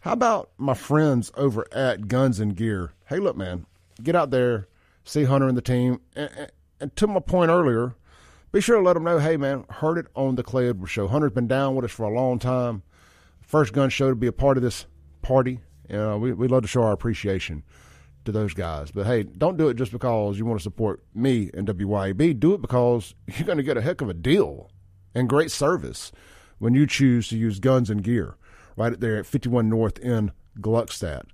How 0.00 0.12
about 0.12 0.50
my 0.56 0.74
friends 0.74 1.30
over 1.36 1.66
at 1.72 2.08
Guns 2.08 2.40
and 2.40 2.56
Gear? 2.56 2.92
Hey, 3.06 3.18
look, 3.18 3.36
man, 3.36 3.66
get 4.02 4.16
out 4.16 4.30
there, 4.30 4.68
see 5.04 5.24
Hunter 5.24 5.48
and 5.48 5.56
the 5.56 5.62
team. 5.62 6.00
And, 6.16 6.50
and, 6.80 6.96
to 6.96 7.06
my 7.06 7.20
point 7.20 7.50
earlier, 7.50 7.94
be 8.52 8.60
sure 8.60 8.76
to 8.76 8.82
let 8.82 8.94
them 8.94 9.04
know, 9.04 9.18
hey, 9.18 9.36
man, 9.36 9.64
heard 9.68 9.98
it 9.98 10.06
on 10.14 10.36
the 10.36 10.42
Clay 10.42 10.68
Edwards 10.68 10.92
Show. 10.92 11.08
Hunter's 11.08 11.32
been 11.32 11.48
down 11.48 11.74
with 11.74 11.84
us 11.84 11.90
for 11.90 12.04
a 12.04 12.14
long 12.14 12.38
time. 12.38 12.82
First 13.40 13.72
gun 13.72 13.90
show 13.90 14.10
to 14.10 14.16
be 14.16 14.26
a 14.26 14.32
part 14.32 14.56
of 14.56 14.62
this 14.62 14.86
party. 15.22 15.60
You 15.88 15.96
know, 15.96 16.18
we, 16.18 16.32
we 16.32 16.48
love 16.48 16.62
to 16.62 16.68
show 16.68 16.82
our 16.82 16.92
appreciation 16.92 17.62
to 18.24 18.32
those 18.32 18.54
guys. 18.54 18.90
But 18.90 19.06
hey, 19.06 19.22
don't 19.24 19.56
do 19.56 19.68
it 19.68 19.74
just 19.74 19.92
because 19.92 20.38
you 20.38 20.46
want 20.46 20.58
to 20.58 20.62
support 20.62 21.02
me 21.14 21.50
and 21.52 21.66
WYAB. 21.66 22.40
Do 22.40 22.54
it 22.54 22.62
because 22.62 23.14
you're 23.26 23.46
going 23.46 23.58
to 23.58 23.64
get 23.64 23.76
a 23.76 23.82
heck 23.82 24.00
of 24.00 24.08
a 24.08 24.14
deal 24.14 24.70
and 25.14 25.28
great 25.28 25.50
service 25.50 26.10
when 26.58 26.74
you 26.74 26.86
choose 26.86 27.28
to 27.28 27.36
use 27.36 27.60
guns 27.60 27.90
and 27.90 28.02
gear 28.02 28.36
right 28.76 28.98
there 28.98 29.18
at 29.18 29.26
51 29.26 29.68
North 29.68 29.98
in 29.98 30.32
Gluckstadt. 30.60 31.26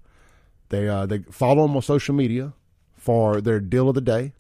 They 0.71 0.89
uh, 0.89 1.07
they 1.07 1.19
follow 1.31 1.67
them 1.67 1.77
on 1.77 1.83
social 1.83 2.15
media 2.15 2.55
for 2.97 3.41
their 3.41 3.61
deal 3.61 3.89
of 3.89 3.95
the 3.95 4.01
day. 4.01 4.33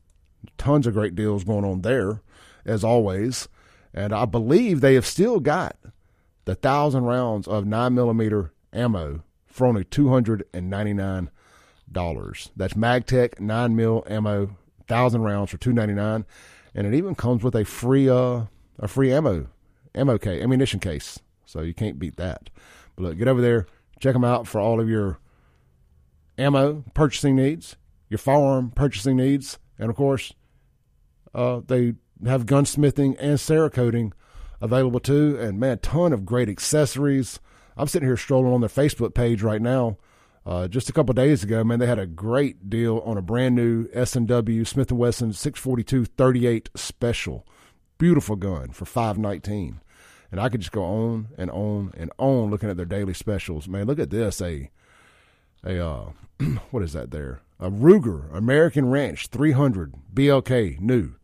Tons 0.56 0.86
of 0.86 0.94
great 0.94 1.14
deals 1.14 1.44
going 1.44 1.64
on 1.64 1.82
there, 1.82 2.22
as 2.64 2.82
always. 2.82 3.48
And 3.92 4.12
I 4.12 4.24
believe 4.24 4.80
they 4.80 4.94
have 4.94 5.06
still 5.06 5.40
got 5.40 5.76
the 6.44 6.54
thousand 6.54 7.04
rounds 7.04 7.46
of 7.46 7.66
nine 7.66 7.94
millimeter 7.94 8.52
ammo 8.72 9.22
for 9.46 9.66
only 9.66 9.84
two 9.84 10.08
hundred 10.08 10.44
and 10.54 10.70
ninety 10.70 10.94
nine 10.94 11.30
dollars. 11.90 12.50
That's 12.56 12.74
MagTech 12.74 13.40
nine 13.40 13.76
mil 13.76 14.04
ammo, 14.08 14.56
thousand 14.86 15.22
rounds 15.22 15.50
for 15.50 15.58
two 15.58 15.72
ninety 15.72 15.94
nine, 15.94 16.24
and 16.74 16.86
it 16.86 16.94
even 16.94 17.14
comes 17.14 17.42
with 17.42 17.56
a 17.56 17.64
free 17.64 18.08
uh 18.08 18.44
a 18.78 18.88
free 18.88 19.12
ammo 19.12 19.48
ammo 19.94 20.16
case 20.16 20.42
ammunition 20.42 20.78
case. 20.80 21.18
So 21.44 21.62
you 21.62 21.74
can't 21.74 21.98
beat 21.98 22.16
that. 22.16 22.48
But 22.94 23.02
look, 23.02 23.18
get 23.18 23.28
over 23.28 23.40
there, 23.40 23.66
check 23.98 24.12
them 24.12 24.24
out 24.24 24.46
for 24.46 24.60
all 24.60 24.80
of 24.80 24.88
your 24.88 25.18
ammo 26.40 26.84
purchasing 26.94 27.36
needs, 27.36 27.76
your 28.08 28.18
firearm 28.18 28.70
purchasing 28.70 29.16
needs, 29.16 29.58
and 29.78 29.90
of 29.90 29.96
course, 29.96 30.32
uh, 31.34 31.60
they 31.66 31.94
have 32.26 32.46
gunsmithing 32.46 33.16
and 33.18 33.38
cerakoting 33.38 34.12
available 34.60 35.00
too. 35.00 35.38
And 35.40 35.58
man, 35.58 35.78
ton 35.78 36.12
of 36.12 36.26
great 36.26 36.48
accessories. 36.48 37.40
I'm 37.76 37.86
sitting 37.86 38.08
here 38.08 38.16
strolling 38.16 38.52
on 38.52 38.60
their 38.60 38.68
Facebook 38.68 39.14
page 39.14 39.42
right 39.42 39.62
now. 39.62 39.98
Uh, 40.44 40.66
just 40.68 40.88
a 40.88 40.92
couple 40.92 41.12
days 41.14 41.44
ago, 41.44 41.62
man, 41.62 41.78
they 41.78 41.86
had 41.86 41.98
a 41.98 42.06
great 42.06 42.68
deal 42.70 42.98
on 43.04 43.16
a 43.18 43.22
brand 43.22 43.54
new 43.54 43.86
S&W 43.92 44.64
Smith 44.64 44.90
& 44.90 44.92
Wesson 44.92 45.32
642 45.32 46.06
38 46.06 46.70
special. 46.74 47.46
Beautiful 47.98 48.36
gun 48.36 48.70
for 48.72 48.86
519 48.86 49.80
and 50.30 50.40
I 50.40 50.48
could 50.48 50.60
just 50.60 50.72
go 50.72 50.84
on 50.84 51.28
and 51.36 51.50
on 51.50 51.92
and 51.96 52.10
on 52.18 52.50
looking 52.50 52.70
at 52.70 52.76
their 52.76 52.86
daily 52.86 53.14
specials. 53.14 53.68
Man, 53.68 53.86
look 53.86 53.98
at 53.98 54.10
this 54.10 54.40
a 54.40 54.70
a 55.64 55.84
uh, 55.84 56.10
what 56.70 56.82
is 56.82 56.92
that 56.92 57.10
there? 57.10 57.40
A 57.58 57.70
Ruger 57.70 58.34
American 58.34 58.90
Ranch 58.90 59.26
300 59.26 59.94
BLK 60.14 60.80
new, 60.80 61.14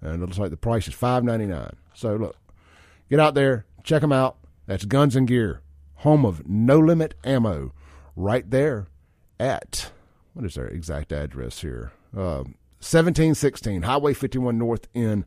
and 0.00 0.14
it 0.14 0.20
looks 0.20 0.38
like 0.38 0.50
the 0.50 0.56
price 0.56 0.88
is 0.88 0.94
5.99. 0.94 1.74
So 1.94 2.16
look, 2.16 2.36
get 3.08 3.20
out 3.20 3.34
there, 3.34 3.66
check 3.84 4.00
them 4.00 4.12
out. 4.12 4.36
That's 4.66 4.84
Guns 4.84 5.16
and 5.16 5.28
Gear, 5.28 5.62
home 5.96 6.24
of 6.24 6.48
No 6.48 6.78
Limit 6.78 7.14
Ammo, 7.24 7.72
right 8.16 8.48
there 8.50 8.86
at 9.38 9.90
what 10.34 10.44
is 10.44 10.54
their 10.54 10.68
exact 10.68 11.12
address 11.12 11.60
here? 11.60 11.92
Uh, 12.16 12.44
1716 12.80 13.82
Highway 13.82 14.14
51 14.14 14.56
North 14.56 14.88
in 14.94 15.24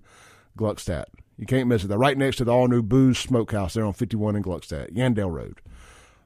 Gluckstadt. 0.57 1.05
You 1.37 1.45
can't 1.45 1.67
miss 1.67 1.83
it. 1.83 1.87
They're 1.87 1.97
right 1.97 2.17
next 2.17 2.37
to 2.37 2.45
the 2.45 2.51
all 2.51 2.67
new 2.67 2.81
Booze 2.81 3.17
Smokehouse 3.17 3.73
there 3.73 3.85
on 3.85 3.93
51 3.93 4.35
in 4.35 4.43
Gluckstadt, 4.43 4.93
Yandell 4.93 5.31
Road. 5.31 5.61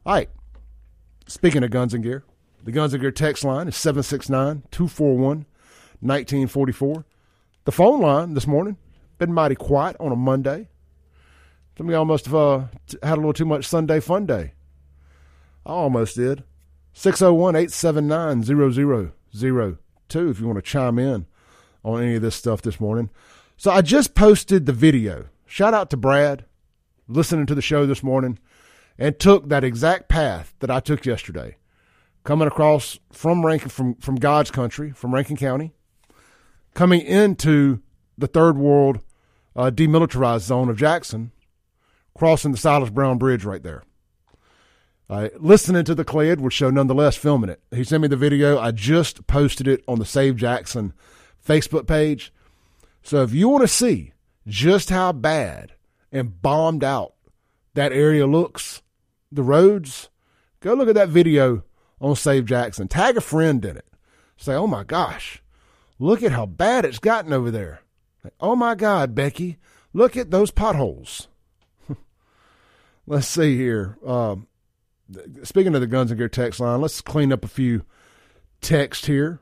All 0.06 0.14
right. 0.14 0.30
Speaking 1.28 1.62
of 1.64 1.72
guns 1.72 1.94
and 1.94 2.04
gear, 2.04 2.24
the 2.64 2.72
Guns 2.72 2.94
and 2.94 3.02
Gear 3.02 3.12
text 3.12 3.44
line 3.44 3.68
is 3.68 3.76
769 3.76 4.64
241 4.72 5.46
1944. 6.00 7.06
The 7.66 7.72
phone 7.72 8.00
line 8.00 8.34
this 8.34 8.48
morning 8.48 8.78
been 9.18 9.34
mighty 9.34 9.56
quiet 9.56 9.98
on 10.00 10.14
a 10.14 10.16
Monday. 10.16 10.70
Some 11.78 11.90
of 11.90 11.94
y'all 11.94 12.06
must 12.06 12.26
have 12.26 12.36
uh, 12.36 12.66
had 13.04 13.14
a 13.14 13.18
little 13.18 13.34
too 13.34 13.46
much 13.46 13.66
Sunday 13.66 14.00
fun 14.00 14.26
day. 14.26 14.54
I 15.66 15.72
almost 15.72 16.16
did. 16.16 16.44
601 16.94 17.56
879 17.56 18.44
0002 18.44 20.30
if 20.30 20.40
you 20.40 20.48
want 20.48 20.58
to 20.58 20.62
chime 20.62 20.98
in 20.98 21.26
on 21.84 22.02
any 22.02 22.16
of 22.16 22.22
this 22.22 22.36
stuff 22.36 22.62
this 22.62 22.80
morning. 22.80 23.10
So 23.58 23.72
I 23.72 23.82
just 23.82 24.16
posted 24.16 24.66
the 24.66 24.72
video. 24.72 25.26
Shout 25.46 25.74
out 25.74 25.90
to 25.90 25.98
Brad, 25.98 26.46
listening 27.08 27.48
to 27.48 27.56
the 27.56 27.62
show 27.62 27.86
this 27.86 28.02
morning, 28.02 28.40
and 28.98 29.20
took 29.20 29.50
that 29.50 29.64
exact 29.64 30.10
path 30.10 30.56
that 30.60 30.72
I 30.72 30.80
took 30.80 31.06
yesterday, 31.06 31.58
coming 32.24 32.48
across 32.48 33.00
from 33.12 33.46
Rankin 33.46 33.70
from 33.70 33.96
from 33.96 34.16
God's 34.16 34.52
country, 34.52 34.92
from 34.92 35.14
Rankin 35.14 35.38
County, 35.38 35.74
coming 36.74 37.02
into 37.02 37.82
the 38.18 38.28
third 38.28 38.58
world 38.58 39.00
uh, 39.56 39.72
demilitarized 39.72 40.42
zone 40.42 40.70
of 40.70 40.78
Jackson, 40.78 41.32
crossing 42.16 42.52
the 42.52 42.58
Silas 42.58 42.90
Brown 42.90 43.18
Bridge 43.18 43.44
right 43.44 43.64
there. 43.64 43.84
Uh, 45.10 45.30
listening 45.40 45.86
to 45.86 45.96
the 45.96 46.04
Clay 46.04 46.30
Edwards 46.30 46.56
Show 46.56 46.70
nonetheless 46.70 47.16
filming 47.16 47.50
it. 47.50 47.62
He 47.72 47.86
sent 47.86 48.02
me 48.02 48.10
the 48.10 48.18
video. 48.18 48.60
I 48.60 48.72
just 48.72 49.26
posted 49.26 49.68
it 49.68 49.82
on 49.88 50.00
the 50.00 50.06
Save 50.06 50.36
Jackson 50.36 50.94
Facebook 51.46 51.88
page. 51.88 52.34
So 53.04 53.24
if 53.24 53.34
you 53.34 53.48
want 53.48 53.62
to 53.62 53.70
see 53.70 54.12
just 54.46 54.90
how 54.90 55.14
bad 55.14 55.74
and 56.12 56.42
bombed 56.42 56.84
out 56.84 57.14
that 57.74 57.94
area 57.94 58.28
looks, 58.28 58.82
the 59.32 59.44
roads, 59.44 60.10
go 60.60 60.74
look 60.74 60.90
at 60.90 60.96
that 60.96 61.10
video 61.10 61.64
on 62.00 62.16
Save 62.16 62.46
Jackson. 62.46 62.88
Tag 62.88 63.18
a 63.18 63.22
friend 63.22 63.64
in 63.64 63.78
it. 63.78 63.86
Say, 64.38 64.54
oh 64.54 64.68
my 64.68 64.84
gosh, 64.84 65.42
look 66.00 66.22
at 66.22 66.32
how 66.32 66.46
bad 66.46 66.86
it's 66.86 67.00
gotten 67.00 67.34
over 67.34 67.50
there. 67.50 67.82
Oh 68.40 68.56
my 68.56 68.76
God, 68.76 69.16
Becky, 69.16 69.58
look 69.94 70.16
at 70.16 70.32
those 70.32 70.52
potholes. 70.52 71.28
let's 73.08 73.28
see 73.28 73.58
here. 73.58 73.98
Um, 74.06 74.48
speaking 75.44 75.74
of 75.74 75.82
the 75.82 75.88
Guns 75.88 76.12
and 76.12 76.18
Gear 76.18 76.30
text 76.30 76.60
line, 76.60 76.82
let's 76.82 77.02
clean 77.02 77.32
up 77.32 77.44
a 77.44 77.50
few 77.50 77.84
text 78.62 79.06
here. 79.06 79.40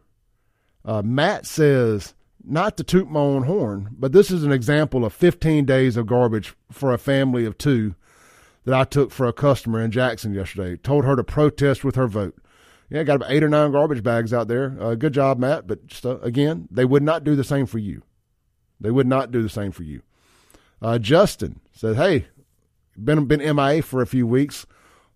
Uh, 0.83 1.01
Matt 1.01 1.45
says, 1.45 2.13
not 2.43 2.77
to 2.77 2.83
toot 2.83 3.09
my 3.09 3.19
own 3.19 3.43
horn, 3.43 3.89
but 3.97 4.11
this 4.11 4.29
is 4.29 4.43
an 4.43 4.51
example 4.51 5.03
of 5.03 5.13
15 5.13 5.65
days 5.65 5.97
of 5.97 6.05
garbage 6.05 6.53
for 6.71 6.93
a 6.93 6.97
family 6.97 7.43
of 7.43 7.57
two 7.57 7.95
that 8.65 8.73
I 8.73 8.83
took 8.83 9.11
for 9.11 9.27
a 9.27 9.33
customer 9.33 9.81
in 9.81 9.91
Jackson 9.91 10.33
yesterday. 10.33 10.75
Told 10.75 11.05
her 11.05 11.15
to 11.15 11.23
protest 11.23 11.83
with 11.83 11.95
her 11.95 12.07
vote. 12.07 12.35
Yeah, 12.89 13.03
got 13.03 13.15
about 13.15 13.31
eight 13.31 13.43
or 13.43 13.49
nine 13.49 13.71
garbage 13.71 14.03
bags 14.03 14.33
out 14.33 14.47
there. 14.47 14.77
Uh, 14.79 14.95
good 14.95 15.13
job, 15.13 15.39
Matt. 15.39 15.65
But 15.65 15.87
just, 15.87 16.05
uh, 16.05 16.19
again, 16.19 16.67
they 16.69 16.85
would 16.85 17.03
not 17.03 17.23
do 17.23 17.35
the 17.35 17.43
same 17.43 17.65
for 17.65 17.79
you. 17.79 18.03
They 18.79 18.91
would 18.91 19.07
not 19.07 19.31
do 19.31 19.41
the 19.41 19.49
same 19.49 19.71
for 19.71 19.83
you. 19.83 20.01
Uh, 20.81 20.99
Justin 20.99 21.61
said, 21.71 21.95
"Hey, 21.95 22.27
been 23.01 23.25
been 23.25 23.39
MIA 23.55 23.81
for 23.81 24.01
a 24.01 24.07
few 24.07 24.27
weeks. 24.27 24.65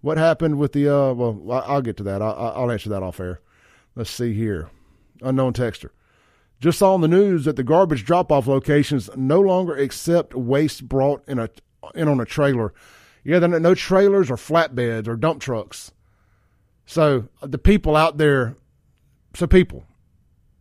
What 0.02 0.18
happened 0.18 0.58
with 0.58 0.74
the? 0.74 0.90
Uh, 0.90 1.14
well, 1.14 1.64
I'll 1.66 1.82
get 1.82 1.98
to 1.98 2.04
that. 2.04 2.22
I'll, 2.22 2.54
I'll 2.56 2.72
answer 2.72 2.90
that 2.90 3.04
off 3.04 3.20
air. 3.20 3.42
Let's 3.96 4.10
see 4.10 4.34
here. 4.34 4.70
Unknown 5.22 5.54
texter. 5.54 5.90
Just 6.60 6.80
saw 6.80 6.94
on 6.94 7.02
the 7.02 7.08
news 7.08 7.46
that 7.46 7.56
the 7.56 7.64
garbage 7.64 8.06
drop 8.06 8.32
off 8.32 8.48
locations 8.48 9.10
no 9.16 9.40
longer 9.40 9.76
accept 9.76 10.34
waste 10.34 10.88
brought 10.88 11.24
in 11.28 11.40
a 11.40 11.50
in 11.96 12.08
on 12.08 12.20
a 12.20 12.26
trailer. 12.26 12.74
Yeah, 13.24 13.40
there 13.40 13.54
are 13.54 13.60
no 13.60 13.76
trailers 13.76 14.32
or 14.32 14.36
flatbeds 14.36 15.08
or 15.08 15.16
dump 15.16 15.42
trucks. 15.42 15.92
So 16.86 17.28
the 17.42 17.58
people 17.58 17.96
out 17.96 18.18
there, 18.18 18.56
so 19.36 19.46
people, 19.46 19.86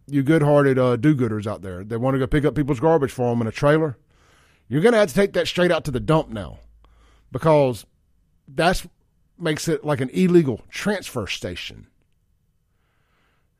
you 0.07 0.23
good-hearted 0.23 0.79
uh, 0.79 0.97
do-gooders 0.97 1.47
out 1.47 1.63
there, 1.63 1.85
they 1.85 1.97
want 1.97 2.15
to 2.15 2.19
go 2.19 2.27
pick 2.27 2.45
up 2.45 2.55
people's 2.55 2.81
garbage 2.81 3.13
for 3.13 3.31
them 3.31 3.41
in 3.41 3.47
a 3.47 3.53
trailer. 3.53 3.97
You're 4.69 4.83
going 4.83 4.93
to 4.93 4.99
have 4.99 5.09
to 5.09 5.15
take 5.15 5.33
that 5.35 5.47
straight 5.47 5.73
out 5.73 5.85
to 5.85 5.91
the 5.91 6.01
dump 6.01 6.29
now, 6.29 6.59
because 7.33 7.87
that's 8.47 8.87
makes 9.39 9.69
it 9.69 9.85
like 9.85 10.01
an 10.01 10.11
illegal 10.11 10.63
transfer 10.69 11.27
station. 11.27 11.87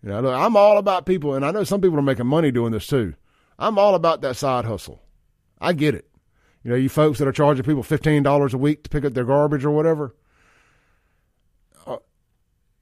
You 0.03 0.11
know, 0.11 0.21
look, 0.21 0.35
I'm 0.35 0.57
all 0.57 0.77
about 0.77 1.07
people, 1.07 1.35
and 1.35 1.45
I 1.47 1.51
know 1.51 1.65
some 1.65 1.81
people 1.81 1.99
are 1.99 2.03
making 2.03 2.27
money 2.27 2.51
doing 2.51 2.73
this 2.73 2.87
too. 2.87 3.15
I'm 3.59 3.79
all 3.79 3.95
about 3.95 4.21
that 4.23 4.37
side 4.37 4.65
hustle. 4.65 5.01
I 5.61 5.73
get 5.73 5.95
it. 5.95 6.08
You 6.69 6.75
know, 6.75 6.81
you 6.81 6.91
folks 6.91 7.19
that 7.19 7.27
are 7.27 7.33
charging 7.33 7.65
people 7.65 7.83
fifteen 7.83 8.23
dollars 8.23 8.53
a 8.53 8.59
week 8.59 8.83
to 8.83 8.91
pick 8.91 9.03
up 9.03 9.15
their 9.15 9.25
garbage 9.25 9.65
or 9.65 9.71
whatever, 9.71 10.15
uh, 11.87 11.97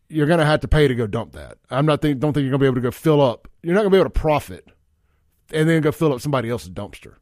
you're 0.09 0.27
going 0.27 0.41
to 0.41 0.45
have 0.45 0.59
to 0.63 0.67
pay 0.67 0.89
to 0.89 0.95
go 0.97 1.07
dump 1.07 1.35
that. 1.35 1.59
I'm 1.71 1.87
not 1.87 2.03
think, 2.03 2.19
don't 2.19 2.33
think 2.33 2.43
you're 2.43 2.51
going 2.51 2.59
to 2.59 2.65
be 2.65 2.67
able 2.67 2.75
to 2.75 2.81
go 2.81 2.91
fill 2.91 3.21
up. 3.21 3.47
You're 3.63 3.75
not 3.75 3.83
going 3.83 3.93
to 3.93 3.95
be 3.95 4.01
able 4.01 4.11
to 4.11 4.19
profit 4.19 4.67
and 5.53 5.69
then 5.69 5.83
go 5.83 5.93
fill 5.93 6.13
up 6.13 6.21
somebody 6.21 6.51
else's 6.51 6.71
dumpster. 6.71 7.15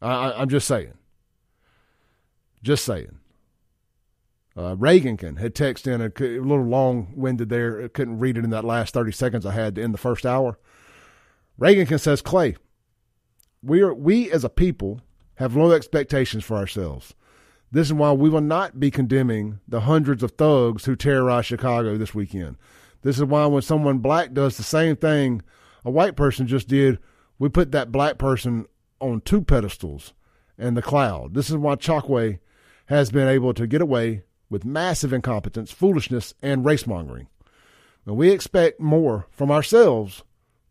I, 0.00 0.12
I, 0.12 0.40
I'm 0.40 0.48
just 0.48 0.68
saying. 0.68 0.94
Just 2.62 2.84
saying. 2.84 3.18
Uh, 4.56 4.76
Reagankin 4.76 5.40
had 5.40 5.52
texted 5.52 5.94
in 5.94 6.00
a, 6.00 6.38
a 6.38 6.38
little 6.40 6.64
long 6.64 7.12
winded 7.16 7.48
there. 7.48 7.82
I 7.82 7.88
couldn't 7.88 8.20
read 8.20 8.38
it 8.38 8.44
in 8.44 8.50
that 8.50 8.64
last 8.64 8.94
30 8.94 9.10
seconds 9.10 9.44
I 9.44 9.50
had 9.50 9.78
in 9.78 9.90
the 9.90 9.98
first 9.98 10.24
hour. 10.24 10.60
Reagankin 11.60 11.98
says, 11.98 12.22
Clay, 12.22 12.54
we, 13.64 13.80
are, 13.80 13.92
we 13.92 14.30
as 14.30 14.44
a 14.44 14.48
people 14.48 15.00
have 15.36 15.56
low 15.56 15.72
expectations 15.72 16.44
for 16.44 16.56
ourselves. 16.56 17.14
This 17.72 17.88
is 17.88 17.92
why 17.92 18.12
we 18.12 18.30
will 18.30 18.40
not 18.40 18.78
be 18.78 18.90
condemning 18.90 19.58
the 19.66 19.80
hundreds 19.80 20.22
of 20.22 20.32
thugs 20.32 20.84
who 20.84 20.94
terrorized 20.94 21.48
Chicago 21.48 21.96
this 21.96 22.14
weekend. 22.14 22.56
This 23.02 23.16
is 23.16 23.24
why 23.24 23.46
when 23.46 23.62
someone 23.62 23.98
black 23.98 24.32
does 24.32 24.56
the 24.56 24.62
same 24.62 24.96
thing 24.96 25.42
a 25.84 25.90
white 25.90 26.16
person 26.16 26.46
just 26.46 26.68
did, 26.68 26.98
we 27.38 27.48
put 27.48 27.72
that 27.72 27.92
black 27.92 28.16
person 28.16 28.66
on 29.00 29.20
two 29.20 29.42
pedestals 29.42 30.14
and 30.56 30.76
the 30.76 30.82
cloud. 30.82 31.34
This 31.34 31.50
is 31.50 31.56
why 31.56 31.76
Chokwe 31.76 32.38
has 32.86 33.10
been 33.10 33.28
able 33.28 33.52
to 33.54 33.66
get 33.66 33.82
away 33.82 34.22
with 34.48 34.64
massive 34.64 35.12
incompetence, 35.12 35.70
foolishness, 35.70 36.34
and 36.42 36.64
race 36.64 36.86
mongering. 36.86 37.28
When 38.04 38.16
we 38.16 38.30
expect 38.30 38.80
more 38.80 39.26
from 39.30 39.50
ourselves, 39.50 40.22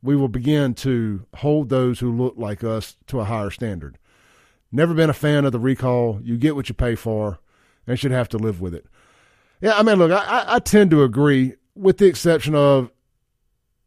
we 0.02 0.16
will 0.16 0.28
begin 0.28 0.74
to 0.76 1.26
hold 1.36 1.70
those 1.70 2.00
who 2.00 2.16
look 2.16 2.36
like 2.38 2.64
us 2.64 2.98
to 3.08 3.20
a 3.20 3.26
higher 3.26 3.50
standard. 3.50 3.98
Never 4.76 4.96
been 4.96 5.12
a 5.12 5.14
fan 5.14 5.46
of 5.46 5.52
the 5.52 5.60
recall. 5.60 6.20
You 6.24 6.36
get 6.36 6.56
what 6.56 6.68
you 6.68 6.74
pay 6.74 6.96
for 6.96 7.40
and 7.86 8.00
should 8.00 8.12
have 8.12 8.28
to 8.30 8.40
live 8.40 8.60
with 8.60 8.74
it. 8.74 8.88
Yeah, 9.62 9.74
I 9.76 9.84
mean, 9.84 9.98
look, 9.98 10.12
I, 10.12 10.46
I 10.48 10.60
tend 10.60 10.90
to 10.92 11.04
agree, 11.04 11.54
with 11.76 12.00
the 12.00 12.08
exception 12.08 12.56
of 12.56 12.92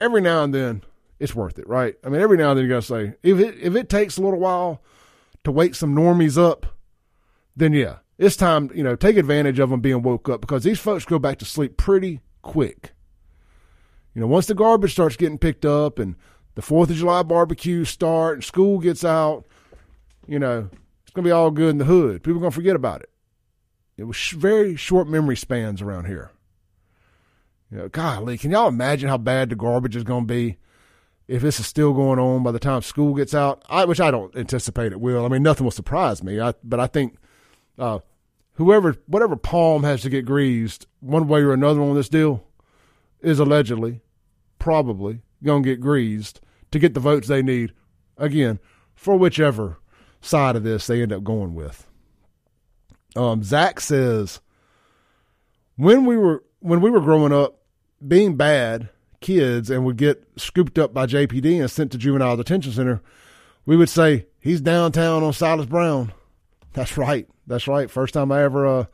every 0.00 0.20
now 0.20 0.44
and 0.44 0.54
then 0.54 0.84
it's 1.18 1.34
worth 1.34 1.58
it, 1.58 1.68
right? 1.68 1.96
I 2.04 2.08
mean, 2.08 2.20
every 2.20 2.38
now 2.38 2.50
and 2.50 2.58
then 2.58 2.64
you 2.64 2.70
got 2.70 2.82
to 2.82 2.86
say, 2.86 3.14
if 3.24 3.40
it, 3.40 3.56
if 3.60 3.74
it 3.74 3.88
takes 3.88 4.16
a 4.16 4.22
little 4.22 4.38
while 4.38 4.80
to 5.42 5.50
wake 5.50 5.74
some 5.74 5.94
normies 5.94 6.38
up, 6.38 6.66
then 7.56 7.72
yeah, 7.72 7.96
it's 8.16 8.36
time, 8.36 8.70
you 8.72 8.84
know, 8.84 8.94
take 8.94 9.16
advantage 9.16 9.58
of 9.58 9.70
them 9.70 9.80
being 9.80 10.02
woke 10.02 10.28
up 10.28 10.40
because 10.40 10.62
these 10.62 10.78
folks 10.78 11.04
go 11.04 11.18
back 11.18 11.38
to 11.38 11.44
sleep 11.44 11.76
pretty 11.76 12.20
quick. 12.42 12.92
You 14.14 14.20
know, 14.20 14.28
once 14.28 14.46
the 14.46 14.54
garbage 14.54 14.92
starts 14.92 15.16
getting 15.16 15.38
picked 15.38 15.66
up 15.66 15.98
and 15.98 16.14
the 16.54 16.62
4th 16.62 16.90
of 16.90 16.96
July 16.96 17.22
barbecues 17.24 17.88
start 17.88 18.34
and 18.34 18.44
school 18.44 18.78
gets 18.78 19.04
out, 19.04 19.46
you 20.26 20.38
know, 20.38 20.68
it's 21.02 21.12
going 21.12 21.24
to 21.24 21.28
be 21.28 21.32
all 21.32 21.50
good 21.50 21.70
in 21.70 21.78
the 21.78 21.84
hood. 21.84 22.22
People 22.22 22.38
are 22.38 22.40
going 22.40 22.52
to 22.52 22.54
forget 22.54 22.76
about 22.76 23.02
it. 23.02 23.10
It 23.96 24.04
was 24.04 24.16
sh- 24.16 24.34
very 24.34 24.76
short 24.76 25.08
memory 25.08 25.36
spans 25.36 25.80
around 25.80 26.06
here. 26.06 26.30
You 27.70 27.78
know, 27.78 27.88
golly, 27.88 28.38
can 28.38 28.50
y'all 28.50 28.68
imagine 28.68 29.08
how 29.08 29.18
bad 29.18 29.50
the 29.50 29.56
garbage 29.56 29.96
is 29.96 30.04
going 30.04 30.26
to 30.26 30.32
be 30.32 30.58
if 31.26 31.42
this 31.42 31.58
is 31.58 31.66
still 31.66 31.92
going 31.92 32.18
on 32.18 32.42
by 32.42 32.52
the 32.52 32.58
time 32.58 32.82
school 32.82 33.14
gets 33.14 33.34
out? 33.34 33.64
I, 33.68 33.84
which 33.84 34.00
I 34.00 34.10
don't 34.10 34.34
anticipate 34.36 34.92
it 34.92 35.00
will. 35.00 35.24
I 35.24 35.28
mean, 35.28 35.42
nothing 35.42 35.64
will 35.64 35.72
surprise 35.72 36.22
me. 36.22 36.40
I, 36.40 36.54
but 36.62 36.78
I 36.78 36.86
think 36.86 37.16
uh, 37.78 38.00
whoever, 38.54 38.96
whatever 39.06 39.36
palm 39.36 39.82
has 39.82 40.02
to 40.02 40.10
get 40.10 40.26
greased 40.26 40.86
one 41.00 41.26
way 41.26 41.40
or 41.40 41.52
another 41.52 41.80
on 41.80 41.94
this 41.94 42.08
deal, 42.08 42.44
is 43.20 43.38
allegedly, 43.38 44.02
probably 44.58 45.22
going 45.42 45.62
to 45.62 45.68
get 45.68 45.80
greased 45.80 46.40
to 46.70 46.78
get 46.78 46.94
the 46.94 47.00
votes 47.00 47.28
they 47.28 47.42
need, 47.42 47.72
again, 48.18 48.58
for 48.94 49.16
whichever 49.16 49.78
side 50.20 50.56
of 50.56 50.62
this 50.62 50.86
they 50.86 51.02
end 51.02 51.12
up 51.12 51.24
going 51.24 51.54
with. 51.54 51.86
Um, 53.14 53.42
Zach 53.42 53.80
says, 53.80 54.40
when 55.76 56.04
we 56.04 56.16
were 56.16 56.44
when 56.60 56.80
we 56.80 56.90
were 56.90 57.00
growing 57.00 57.32
up, 57.32 57.60
being 58.06 58.36
bad 58.36 58.88
kids 59.20 59.70
and 59.70 59.84
would 59.84 59.96
get 59.96 60.26
scooped 60.36 60.78
up 60.78 60.92
by 60.92 61.06
JPD 61.06 61.60
and 61.60 61.70
sent 61.70 61.92
to 61.92 61.98
juvenile 61.98 62.36
detention 62.36 62.72
center, 62.72 63.02
we 63.64 63.76
would 63.76 63.88
say 63.88 64.26
he's 64.40 64.60
downtown 64.60 65.22
on 65.22 65.32
Silas 65.32 65.66
Brown. 65.66 66.12
That's 66.72 66.96
right. 66.98 67.28
That's 67.46 67.66
right. 67.66 67.90
First 67.90 68.14
time 68.14 68.30
I 68.30 68.42
ever 68.42 68.66
uh, 68.66 68.84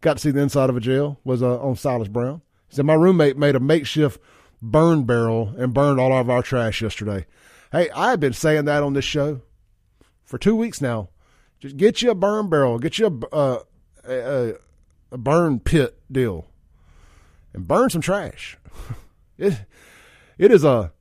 got 0.00 0.14
to 0.14 0.20
see 0.20 0.30
the 0.30 0.40
inside 0.40 0.70
of 0.70 0.76
a 0.76 0.80
jail 0.80 1.20
was 1.24 1.42
uh, 1.42 1.60
on 1.60 1.76
Silas 1.76 2.08
Brown. 2.08 2.42
He 2.68 2.76
said 2.76 2.86
my 2.86 2.94
roommate 2.94 3.36
made 3.36 3.54
a 3.54 3.60
makeshift 3.60 4.20
burn 4.60 5.04
barrel 5.04 5.54
and 5.56 5.72
burned 5.72 6.00
all 6.00 6.12
of 6.12 6.28
our 6.28 6.42
trash 6.42 6.82
yesterday. 6.82 7.26
Hey, 7.70 7.90
I've 7.90 8.20
been 8.20 8.32
saying 8.32 8.64
that 8.64 8.82
on 8.82 8.94
this 8.94 9.04
show 9.04 9.42
for 10.28 10.38
two 10.38 10.54
weeks 10.54 10.80
now. 10.80 11.08
Just 11.58 11.76
get 11.76 12.02
you 12.02 12.10
a 12.10 12.14
burn 12.14 12.48
barrel, 12.48 12.78
get 12.78 12.98
you 12.98 13.06
a, 13.32 13.34
uh, 13.34 13.58
a, 14.06 14.54
a 15.10 15.18
burn 15.18 15.58
pit 15.58 15.98
deal, 16.12 16.46
and 17.52 17.66
burn 17.66 17.90
some 17.90 18.02
trash. 18.02 18.56
it 19.38 19.64
it 20.36 20.52
is 20.52 20.64
a 20.64 20.92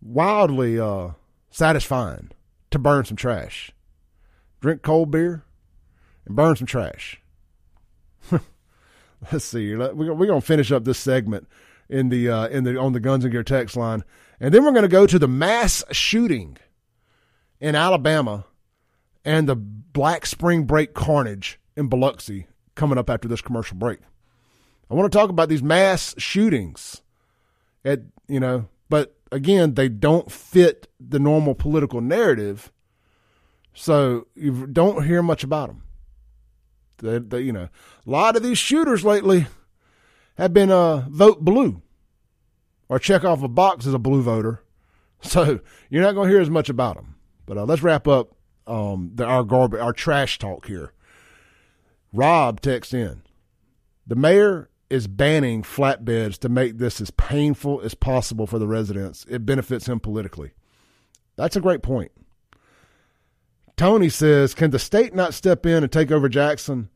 wildly 0.00 0.78
uh, 0.78 1.10
satisfying 1.50 2.30
to 2.70 2.78
burn 2.78 3.04
some 3.04 3.16
trash. 3.16 3.72
Drink 4.60 4.82
cold 4.82 5.10
beer 5.10 5.42
and 6.26 6.36
burn 6.36 6.54
some 6.54 6.66
trash. 6.66 7.20
Let's 9.32 9.44
see. 9.44 9.74
We're 9.74 10.14
we're 10.14 10.26
gonna 10.26 10.40
finish 10.40 10.70
up 10.70 10.84
this 10.84 10.98
segment 10.98 11.48
in 11.88 12.10
the 12.10 12.28
uh, 12.28 12.46
in 12.48 12.64
the 12.64 12.78
on 12.78 12.92
the 12.92 13.00
Guns 13.00 13.24
and 13.24 13.32
Gear 13.32 13.42
text 13.42 13.74
line, 13.74 14.04
and 14.38 14.52
then 14.52 14.64
we're 14.64 14.72
gonna 14.72 14.86
go 14.86 15.06
to 15.06 15.18
the 15.18 15.26
mass 15.26 15.82
shooting 15.90 16.58
in 17.64 17.74
Alabama 17.74 18.44
and 19.24 19.48
the 19.48 19.56
Black 19.56 20.26
Spring 20.26 20.64
Break 20.64 20.92
carnage 20.92 21.58
in 21.78 21.88
Biloxi 21.88 22.46
coming 22.74 22.98
up 22.98 23.08
after 23.08 23.26
this 23.26 23.40
commercial 23.40 23.78
break. 23.78 24.00
I 24.90 24.94
want 24.94 25.10
to 25.10 25.18
talk 25.18 25.30
about 25.30 25.48
these 25.48 25.62
mass 25.62 26.14
shootings 26.18 27.00
at 27.82 28.02
you 28.28 28.38
know, 28.38 28.68
but 28.90 29.16
again, 29.32 29.74
they 29.74 29.88
don't 29.88 30.30
fit 30.30 30.88
the 31.00 31.18
normal 31.18 31.54
political 31.54 32.02
narrative, 32.02 32.70
so 33.72 34.26
you 34.34 34.66
don't 34.66 35.06
hear 35.06 35.22
much 35.22 35.42
about 35.42 35.68
them. 35.68 35.82
They, 36.98 37.18
they, 37.18 37.40
you 37.40 37.52
know, 37.52 37.70
a 38.06 38.10
lot 38.10 38.36
of 38.36 38.42
these 38.42 38.58
shooters 38.58 39.06
lately 39.06 39.46
have 40.36 40.52
been 40.52 40.70
uh, 40.70 41.06
vote 41.08 41.40
blue 41.40 41.80
or 42.90 42.98
check 42.98 43.24
off 43.24 43.42
a 43.42 43.48
box 43.48 43.86
as 43.86 43.94
a 43.94 43.98
blue 43.98 44.20
voter. 44.20 44.60
So 45.22 45.60
you're 45.88 46.02
not 46.02 46.14
going 46.14 46.28
to 46.28 46.34
hear 46.34 46.42
as 46.42 46.50
much 46.50 46.68
about 46.68 46.96
them. 46.96 47.13
But 47.46 47.58
uh, 47.58 47.64
let's 47.64 47.82
wrap 47.82 48.08
up 48.08 48.34
um, 48.66 49.12
the, 49.14 49.24
our 49.24 49.44
garbage, 49.44 49.80
our 49.80 49.92
trash 49.92 50.38
talk 50.38 50.66
here. 50.66 50.92
Rob 52.12 52.60
texts 52.60 52.94
in. 52.94 53.22
The 54.06 54.16
mayor 54.16 54.70
is 54.90 55.06
banning 55.06 55.62
flatbeds 55.62 56.38
to 56.38 56.48
make 56.48 56.78
this 56.78 57.00
as 57.00 57.10
painful 57.10 57.80
as 57.80 57.94
possible 57.94 58.46
for 58.46 58.58
the 58.58 58.66
residents. 58.66 59.24
It 59.28 59.46
benefits 59.46 59.88
him 59.88 59.98
politically. 59.98 60.52
That's 61.36 61.56
a 61.56 61.60
great 61.60 61.82
point. 61.82 62.12
Tony 63.76 64.08
says, 64.08 64.54
"Can 64.54 64.70
the 64.70 64.78
state 64.78 65.14
not 65.14 65.34
step 65.34 65.66
in 65.66 65.82
and 65.82 65.90
take 65.90 66.12
over 66.12 66.28
Jackson?" 66.28 66.90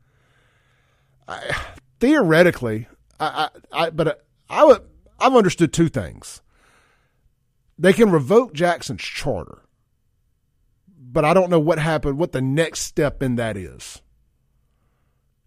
I, 1.27 1.55
theoretically, 1.99 2.87
I, 3.19 3.49
I, 3.73 3.85
I 3.85 3.89
but 3.89 4.25
I 4.49 4.63
would, 4.63 4.81
I've 5.19 5.35
understood 5.35 5.73
two 5.73 5.89
things. 5.89 6.41
They 7.77 7.93
can 7.93 8.11
revoke 8.11 8.53
Jackson's 8.53 9.01
charter, 9.01 9.59
but 11.11 11.25
I 11.25 11.33
don't 11.33 11.49
know 11.49 11.59
what 11.59 11.79
happened, 11.79 12.17
what 12.17 12.31
the 12.31 12.41
next 12.41 12.81
step 12.81 13.23
in 13.23 13.35
that 13.35 13.57
is. 13.57 14.01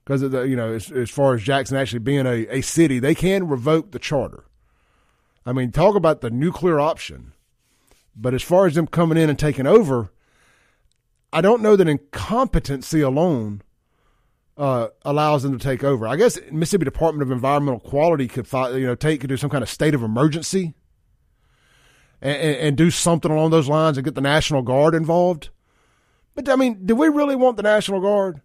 Because 0.04 0.22
you 0.22 0.56
know, 0.56 0.72
as, 0.72 0.90
as 0.90 1.10
far 1.10 1.34
as 1.34 1.42
Jackson 1.42 1.76
actually 1.76 2.00
being 2.00 2.26
a, 2.26 2.46
a 2.48 2.60
city, 2.60 2.98
they 2.98 3.14
can 3.14 3.46
revoke 3.46 3.92
the 3.92 4.00
charter. 4.00 4.44
I 5.46 5.52
mean, 5.52 5.70
talk 5.70 5.94
about 5.94 6.20
the 6.20 6.30
nuclear 6.30 6.80
option. 6.80 7.32
But 8.14 8.34
as 8.34 8.42
far 8.42 8.66
as 8.66 8.74
them 8.74 8.88
coming 8.88 9.16
in 9.16 9.30
and 9.30 9.38
taking 9.38 9.66
over, 9.66 10.12
I 11.32 11.40
don't 11.40 11.62
know 11.62 11.76
that 11.76 11.88
incompetency 11.88 13.00
alone 13.00 13.62
uh, 14.56 14.88
allows 15.02 15.44
them 15.44 15.56
to 15.56 15.62
take 15.62 15.82
over. 15.82 16.06
I 16.06 16.16
guess 16.16 16.38
Mississippi 16.50 16.84
Department 16.84 17.22
of 17.22 17.30
Environmental 17.30 17.80
Quality 17.80 18.28
could, 18.28 18.46
you 18.52 18.86
know, 18.86 18.94
take 18.94 19.20
could 19.20 19.28
do 19.28 19.36
some 19.36 19.50
kind 19.50 19.62
of 19.62 19.70
state 19.70 19.94
of 19.94 20.02
emergency 20.02 20.74
and, 22.22 22.56
and, 22.56 22.76
do 22.76 22.90
something 22.90 23.30
along 23.30 23.50
those 23.50 23.68
lines 23.68 23.98
and 23.98 24.04
get 24.04 24.14
the 24.14 24.20
National 24.20 24.62
Guard 24.62 24.94
involved. 24.94 25.50
But 26.34 26.48
I 26.48 26.56
mean, 26.56 26.86
do 26.86 26.94
we 26.94 27.08
really 27.08 27.36
want 27.36 27.56
the 27.56 27.62
National 27.62 28.00
Guard 28.00 28.40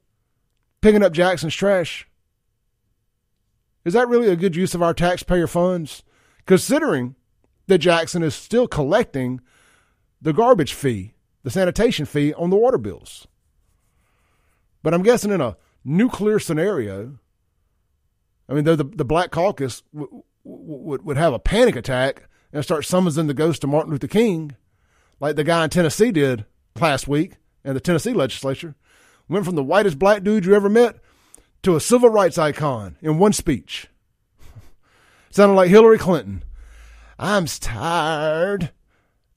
picking 0.82 1.04
up 1.04 1.13
Jackson's 1.13 1.56
trash? 1.56 2.08
Is 3.86 3.94
that 3.94 4.10
really 4.10 4.30
a 4.30 4.36
good 4.36 4.56
use 4.56 4.74
of 4.74 4.82
our 4.82 4.94
taxpayer 4.94 5.48
funds? 5.48 6.04
Considering 6.46 7.16
that 7.68 7.78
Jackson 7.78 8.24
is 8.24 8.36
still 8.36 8.68
collecting 8.68 9.40
the 10.22 10.34
garbage 10.34 10.74
fee 10.74 11.13
the 11.48 11.52
sanitation 11.52 12.06
fee 12.06 12.34
on 12.34 12.50
the 12.50 12.58
water 12.58 12.78
bills. 12.78 13.26
But 14.84 14.94
I'm 14.94 15.02
guessing 15.02 15.32
in 15.32 15.40
a 15.40 15.56
nuclear 15.86 16.40
scenario, 16.40 17.20
I 18.50 18.54
mean, 18.54 18.66
the, 18.66 18.76
the 18.76 19.06
Black 19.06 19.32
Caucus 19.32 19.82
w- 19.94 20.24
w- 20.44 21.02
would 21.02 21.16
have 21.16 21.34
a 21.34 21.40
panic 21.40 21.78
attack 21.78 22.28
and 22.51 22.63
start 22.63 22.86
summoning 22.86 23.27
the 23.27 23.33
ghost 23.33 23.63
of 23.63 23.69
Martin 23.69 23.91
Luther 23.91 24.07
King, 24.07 24.55
like 25.19 25.36
the 25.36 25.43
guy 25.43 25.63
in 25.63 25.69
Tennessee 25.69 26.12
did 26.12 26.45
last 26.79 27.07
week 27.07 27.33
in 27.63 27.73
the 27.73 27.79
Tennessee 27.79 28.13
legislature. 28.13 28.75
Went 29.27 29.45
from 29.45 29.55
the 29.55 29.63
whitest 29.63 29.99
black 29.99 30.23
dude 30.23 30.45
you 30.45 30.55
ever 30.55 30.69
met 30.69 30.97
to 31.63 31.75
a 31.75 31.81
civil 31.81 32.10
rights 32.10 32.38
icon 32.38 32.95
in 33.01 33.17
one 33.17 33.33
speech. 33.33 33.88
Sounded 35.29 35.55
like 35.55 35.69
Hillary 35.69 35.97
Clinton. 35.97 36.43
I'm 37.19 37.45
tired. 37.45 38.71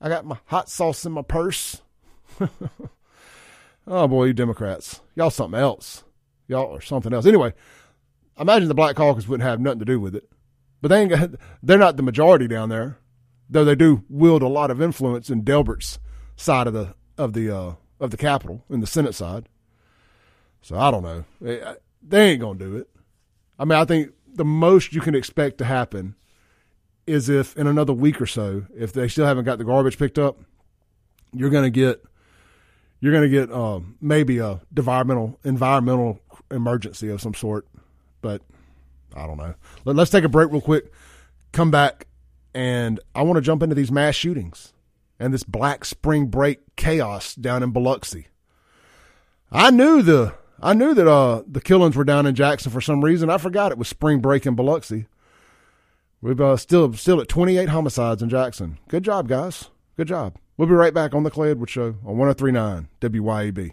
I 0.00 0.08
got 0.08 0.24
my 0.24 0.38
hot 0.46 0.68
sauce 0.68 1.04
in 1.04 1.12
my 1.12 1.22
purse. 1.22 1.82
oh 3.86 4.08
boy, 4.08 4.26
you 4.26 4.32
Democrats, 4.32 5.00
y'all 5.14 5.30
something 5.30 5.58
else. 5.58 6.04
Y'all 6.46 6.76
are 6.76 6.80
something 6.80 7.12
else. 7.12 7.26
Anyway, 7.26 7.52
imagine 8.38 8.68
the 8.68 8.74
Black 8.74 8.96
Caucus 8.96 9.28
wouldn't 9.28 9.48
have 9.48 9.60
nothing 9.60 9.80
to 9.80 9.84
do 9.84 10.00
with 10.00 10.14
it, 10.14 10.28
but 10.80 10.88
they 10.88 11.00
ain't 11.00 11.10
got, 11.10 11.30
they're 11.62 11.78
not 11.78 11.96
the 11.96 12.02
majority 12.02 12.48
down 12.48 12.68
there, 12.68 12.98
though 13.48 13.64
they 13.64 13.74
do 13.74 14.04
wield 14.08 14.42
a 14.42 14.48
lot 14.48 14.70
of 14.70 14.80
influence 14.80 15.30
in 15.30 15.42
Delbert's 15.42 15.98
side 16.36 16.66
of 16.66 16.72
the 16.72 16.94
of 17.18 17.34
the 17.34 17.54
uh, 17.54 17.74
of 18.00 18.10
the 18.10 18.16
Capitol 18.16 18.64
in 18.70 18.80
the 18.80 18.86
Senate 18.86 19.14
side. 19.14 19.48
So 20.62 20.78
I 20.78 20.90
don't 20.90 21.02
know. 21.02 21.24
They, 21.40 22.30
ain't 22.30 22.40
gonna 22.40 22.58
do 22.58 22.76
it. 22.76 22.88
I 23.58 23.64
mean, 23.64 23.78
I 23.78 23.84
think 23.84 24.12
the 24.32 24.44
most 24.44 24.92
you 24.92 25.00
can 25.00 25.14
expect 25.14 25.58
to 25.58 25.64
happen 25.64 26.14
is 27.06 27.28
if 27.28 27.56
in 27.56 27.66
another 27.66 27.92
week 27.92 28.20
or 28.20 28.26
so, 28.26 28.66
if 28.74 28.92
they 28.92 29.08
still 29.08 29.26
haven't 29.26 29.44
got 29.44 29.58
the 29.58 29.64
garbage 29.64 29.98
picked 29.98 30.18
up, 30.18 30.38
you're 31.32 31.50
to 31.50 31.70
get 31.70 32.02
you're 33.00 33.12
to 33.20 33.28
get 33.28 33.52
um, 33.52 33.96
maybe 34.00 34.38
a 34.38 34.60
environmental 34.76 35.38
environmental 35.44 36.20
emergency 36.50 37.08
of 37.08 37.20
some 37.20 37.34
sort. 37.34 37.66
But 38.22 38.42
I 39.14 39.26
don't 39.26 39.36
know. 39.36 39.54
Let, 39.84 39.98
us 39.98 40.10
take 40.10 40.24
a 40.24 40.28
break 40.28 40.50
real 40.50 40.60
quick. 40.60 40.92
Come 41.52 41.70
back, 41.70 42.06
and 42.54 43.00
I 43.14 43.22
want 43.22 43.36
to 43.36 43.42
jump 43.42 43.62
into 43.62 43.74
these 43.74 43.90
mass 43.90 44.14
shootings 44.14 44.72
and 45.18 45.34
this 45.34 45.42
Black 45.42 45.84
Spring 45.84 46.26
Break 46.26 46.60
chaos 46.76 47.34
down 47.34 47.62
in 47.62 47.70
Biloxi. 47.72 48.28
I 49.52 49.70
knew 49.70 50.02
the 50.02 50.34
I 50.62 50.74
knew 50.74 50.94
that 50.94 51.08
uh, 51.08 51.42
the 51.46 51.60
killings 51.60 51.96
were 51.96 52.04
down 52.04 52.26
in 52.26 52.34
Jackson 52.34 52.70
for 52.70 52.80
some 52.80 53.04
reason. 53.04 53.30
I 53.30 53.38
forgot 53.38 53.72
it 53.72 53.78
was 53.78 53.88
spring 53.88 54.20
break 54.20 54.46
in 54.46 54.54
Biloxi. 54.54 55.06
We've 56.20 56.40
uh, 56.40 56.56
still 56.56 56.92
still 56.92 57.20
at 57.20 57.28
28 57.28 57.70
homicides 57.70 58.22
in 58.22 58.28
Jackson. 58.28 58.78
Good 58.88 59.04
job, 59.04 59.28
guys. 59.28 59.70
Good 59.96 60.08
job. 60.08 60.36
We'll 60.56 60.68
be 60.68 60.74
right 60.74 60.92
back 60.92 61.14
on 61.14 61.22
the 61.22 61.30
Clay 61.30 61.50
Edwards 61.50 61.72
Show 61.72 61.96
on 62.04 62.18
1039 62.18 62.88
WYAB. 63.00 63.72